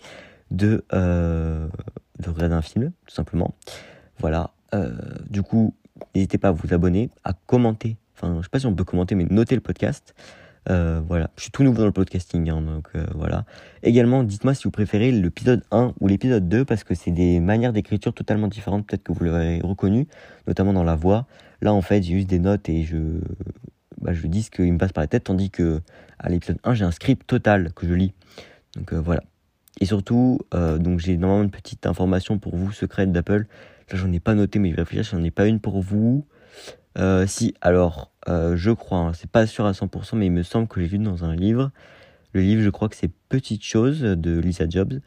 de, 0.52 0.86
euh, 0.94 1.68
de 2.20 2.30
regarder 2.30 2.56
un 2.56 2.62
film, 2.62 2.92
tout 3.06 3.14
simplement. 3.14 3.56
Voilà. 4.20 4.52
du 5.30 5.44
coup, 5.44 5.76
n'hésitez 6.16 6.38
pas 6.38 6.50
à 6.50 6.52
vous 6.52 6.74
abonner, 6.74 7.10
à 7.24 7.34
commenter. 7.34 7.98
Enfin, 8.16 8.38
je 8.38 8.44
sais 8.44 8.50
pas 8.50 8.60
si 8.60 8.66
on 8.66 8.76
peut 8.76 8.84
commenter, 8.84 9.16
mais 9.16 9.26
noter 9.26 9.56
le 9.56 9.62
podcast. 9.62 10.14
Euh, 10.70 11.02
voilà, 11.06 11.30
je 11.36 11.44
suis 11.44 11.52
tout 11.52 11.64
nouveau 11.64 11.80
dans 11.80 11.86
le 11.86 11.92
podcasting, 11.92 12.50
hein, 12.50 12.62
donc 12.62 12.88
euh, 12.96 13.06
voilà. 13.16 13.46
Également, 13.82 14.24
dites-moi 14.24 14.54
si 14.54 14.64
vous 14.64 14.72
préférez 14.72 15.12
l'épisode 15.12 15.64
1 15.72 15.94
ou 16.00 16.08
l'épisode 16.08 16.48
2, 16.48 16.64
parce 16.64 16.84
que 16.84 16.96
c'est 16.96 17.12
des 17.12 17.40
manières 17.40 17.74
d'écriture 17.74 18.14
totalement 18.14 18.48
différentes, 18.48 18.88
peut-être 18.88 19.04
que 19.04 19.12
vous 19.12 19.26
l'avez 19.26 19.60
reconnu, 19.62 20.08
notamment 20.48 20.74
dans 20.74 20.84
la 20.84 20.96
voix. 20.96 21.26
Là, 21.62 21.74
en 21.74 21.82
fait, 21.82 22.02
j'ai 22.04 22.14
juste 22.14 22.30
des 22.30 22.40
notes 22.40 22.70
et 22.70 22.84
je, 22.84 22.98
bah, 24.02 24.14
je 24.14 24.26
dis 24.28 24.44
ce 24.44 24.52
qu'il 24.52 24.72
me 24.72 24.78
passe 24.78 24.92
par 24.92 25.04
la 25.04 25.08
tête, 25.08 25.26
tandis 25.26 25.50
que 25.50 25.82
à 26.20 26.30
l'épisode 26.30 26.60
1, 26.64 26.74
j'ai 26.74 26.86
un 26.86 26.92
script 26.92 27.28
total 27.28 27.74
que 27.74 27.88
je 27.88 27.94
lis. 27.94 28.14
Donc 28.76 28.94
euh, 28.94 29.00
voilà. 29.00 29.24
Et 29.82 29.86
surtout, 29.86 30.40
donc 30.52 31.00
j'ai 31.00 31.18
normalement 31.18 31.44
une 31.44 31.50
petite 31.50 31.88
information 31.88 32.38
pour 32.38 32.56
vous, 32.56 32.72
secrète 32.72 33.12
d'Apple. 33.12 33.48
Là, 33.92 33.98
j'en 33.98 34.12
ai 34.12 34.20
pas 34.20 34.36
noté, 34.36 34.60
mais 34.60 34.70
je 34.70 34.76
vais 34.76 34.84
réfléchir, 34.84 35.18
j'en 35.18 35.24
ai 35.24 35.32
pas 35.32 35.48
une 35.48 35.60
pour 35.60 35.82
vous. 35.82 36.26
Euh, 36.98 37.26
si, 37.28 37.56
alors, 37.62 38.12
euh, 38.30 38.56
je 38.56 38.72
crois, 38.72 39.00
hein, 39.00 39.14
c'est 39.14 39.30
pas 39.30 39.48
sûr 39.48 39.66
à 39.66 39.72
100%, 39.72 40.16
mais 40.16 40.28
il 40.28 40.32
me 40.32 40.44
semble 40.44 40.68
que 40.68 40.80
j'ai 40.80 40.88
vu 40.88 41.00
dans 41.00 41.24
un 41.24 41.36
livre. 41.36 41.72
Le 42.34 42.42
livre, 42.42 42.62
je 42.62 42.70
crois 42.70 42.90
que 42.90 42.96
c'est 42.96 43.12
Petite 43.30 43.64
chose 43.64 44.02
de 44.02 44.40
Lisa 44.40 44.66
Jobs. 44.70 45.00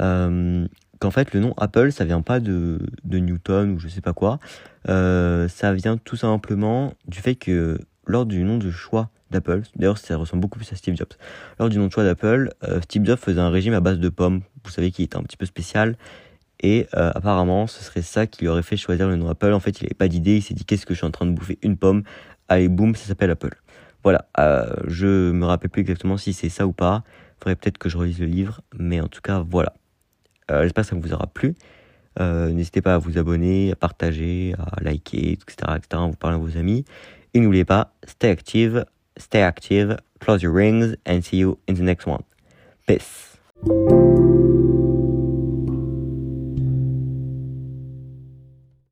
Euh, 0.00 0.66
qu'en 0.98 1.10
fait, 1.10 1.32
le 1.34 1.40
nom 1.40 1.54
Apple, 1.56 1.92
ça 1.92 2.04
vient 2.04 2.22
pas 2.22 2.40
de, 2.40 2.80
de 3.04 3.18
Newton 3.18 3.72
ou 3.72 3.78
je 3.78 3.88
sais 3.88 4.00
pas 4.00 4.12
quoi. 4.14 4.38
ça 4.86 5.72
vient 5.74 5.96
tout 5.98 6.16
simplement 6.16 6.94
du 7.06 7.18
fait 7.20 7.34
que 7.34 7.78
lors 8.06 8.26
du 8.26 8.42
nom 8.44 8.58
de 8.58 8.70
choix 8.70 9.10
d'Apple, 9.30 9.62
d'ailleurs, 9.74 9.98
ça 9.98 10.16
ressemble 10.16 10.40
beaucoup 10.40 10.58
plus 10.58 10.72
à 10.72 10.76
Steve 10.76 10.96
Jobs. 10.96 11.14
Lors 11.58 11.68
du 11.68 11.78
nom 11.78 11.86
de 11.86 11.92
choix 11.92 12.04
d'Apple, 12.04 12.50
Steve 12.82 13.04
Jobs 13.04 13.18
faisait 13.18 13.40
un 13.40 13.50
régime 13.50 13.74
à 13.74 13.80
base 13.80 13.98
de 13.98 14.08
pommes. 14.08 14.42
Vous 14.64 14.70
savez 14.70 14.90
qu'il 14.90 15.04
était 15.04 15.16
un 15.16 15.22
petit 15.22 15.36
peu 15.36 15.46
spécial. 15.46 15.96
Et 16.60 16.86
euh, 16.94 17.10
apparemment, 17.14 17.66
ce 17.66 17.82
serait 17.84 18.02
ça 18.02 18.26
qui 18.26 18.42
lui 18.42 18.48
aurait 18.48 18.62
fait 18.62 18.76
choisir 18.76 19.08
le 19.08 19.16
nom 19.16 19.28
Apple. 19.28 19.52
En 19.52 19.60
fait, 19.60 19.80
il 19.80 19.84
n'avait 19.84 19.94
pas 19.94 20.08
d'idée. 20.08 20.36
Il 20.36 20.42
s'est 20.42 20.54
dit 20.54 20.64
qu'est-ce 20.64 20.86
que 20.86 20.94
je 20.94 20.98
suis 20.98 21.06
en 21.06 21.10
train 21.10 21.26
de 21.26 21.32
bouffer? 21.32 21.58
Une 21.62 21.76
pomme. 21.76 22.02
Allez, 22.48 22.68
boum, 22.68 22.94
ça 22.94 23.06
s'appelle 23.06 23.30
Apple. 23.30 23.54
Voilà. 24.02 24.26
Euh, 24.40 24.74
je 24.86 25.30
me 25.32 25.44
rappelle 25.44 25.70
plus 25.70 25.82
exactement 25.82 26.16
si 26.16 26.32
c'est 26.32 26.48
ça 26.48 26.66
ou 26.66 26.72
pas. 26.72 27.04
Il 27.06 27.44
faudrait 27.44 27.56
peut-être 27.56 27.78
que 27.78 27.88
je 27.88 27.98
relise 27.98 28.20
le 28.20 28.26
livre. 28.26 28.62
Mais 28.74 29.00
en 29.00 29.08
tout 29.08 29.20
cas, 29.20 29.44
voilà. 29.48 29.74
Euh, 30.50 30.62
J'espère 30.62 30.84
que 30.84 30.90
ça 30.90 30.96
vous 30.96 31.12
aura 31.12 31.26
plu. 31.26 31.54
Euh, 32.18 32.50
n'hésitez 32.50 32.80
pas 32.80 32.94
à 32.94 32.98
vous 32.98 33.18
abonner, 33.18 33.72
à 33.72 33.76
partager, 33.76 34.54
à 34.58 34.82
liker, 34.82 35.32
etc., 35.32 35.56
vous 35.92 36.16
parler 36.16 36.36
à 36.36 36.38
vos 36.38 36.56
amis. 36.56 36.86
Et 37.36 37.40
n'oubliez 37.40 37.66
pas, 37.66 37.92
stay 38.06 38.30
active, 38.30 38.86
stay 39.18 39.42
active, 39.42 39.98
close 40.20 40.42
your 40.42 40.52
rings, 40.52 40.96
and 41.04 41.20
see 41.20 41.36
you 41.36 41.58
in 41.68 41.74
the 41.74 41.82
next 41.82 42.06
one. 42.06 42.22
Peace. 42.86 43.36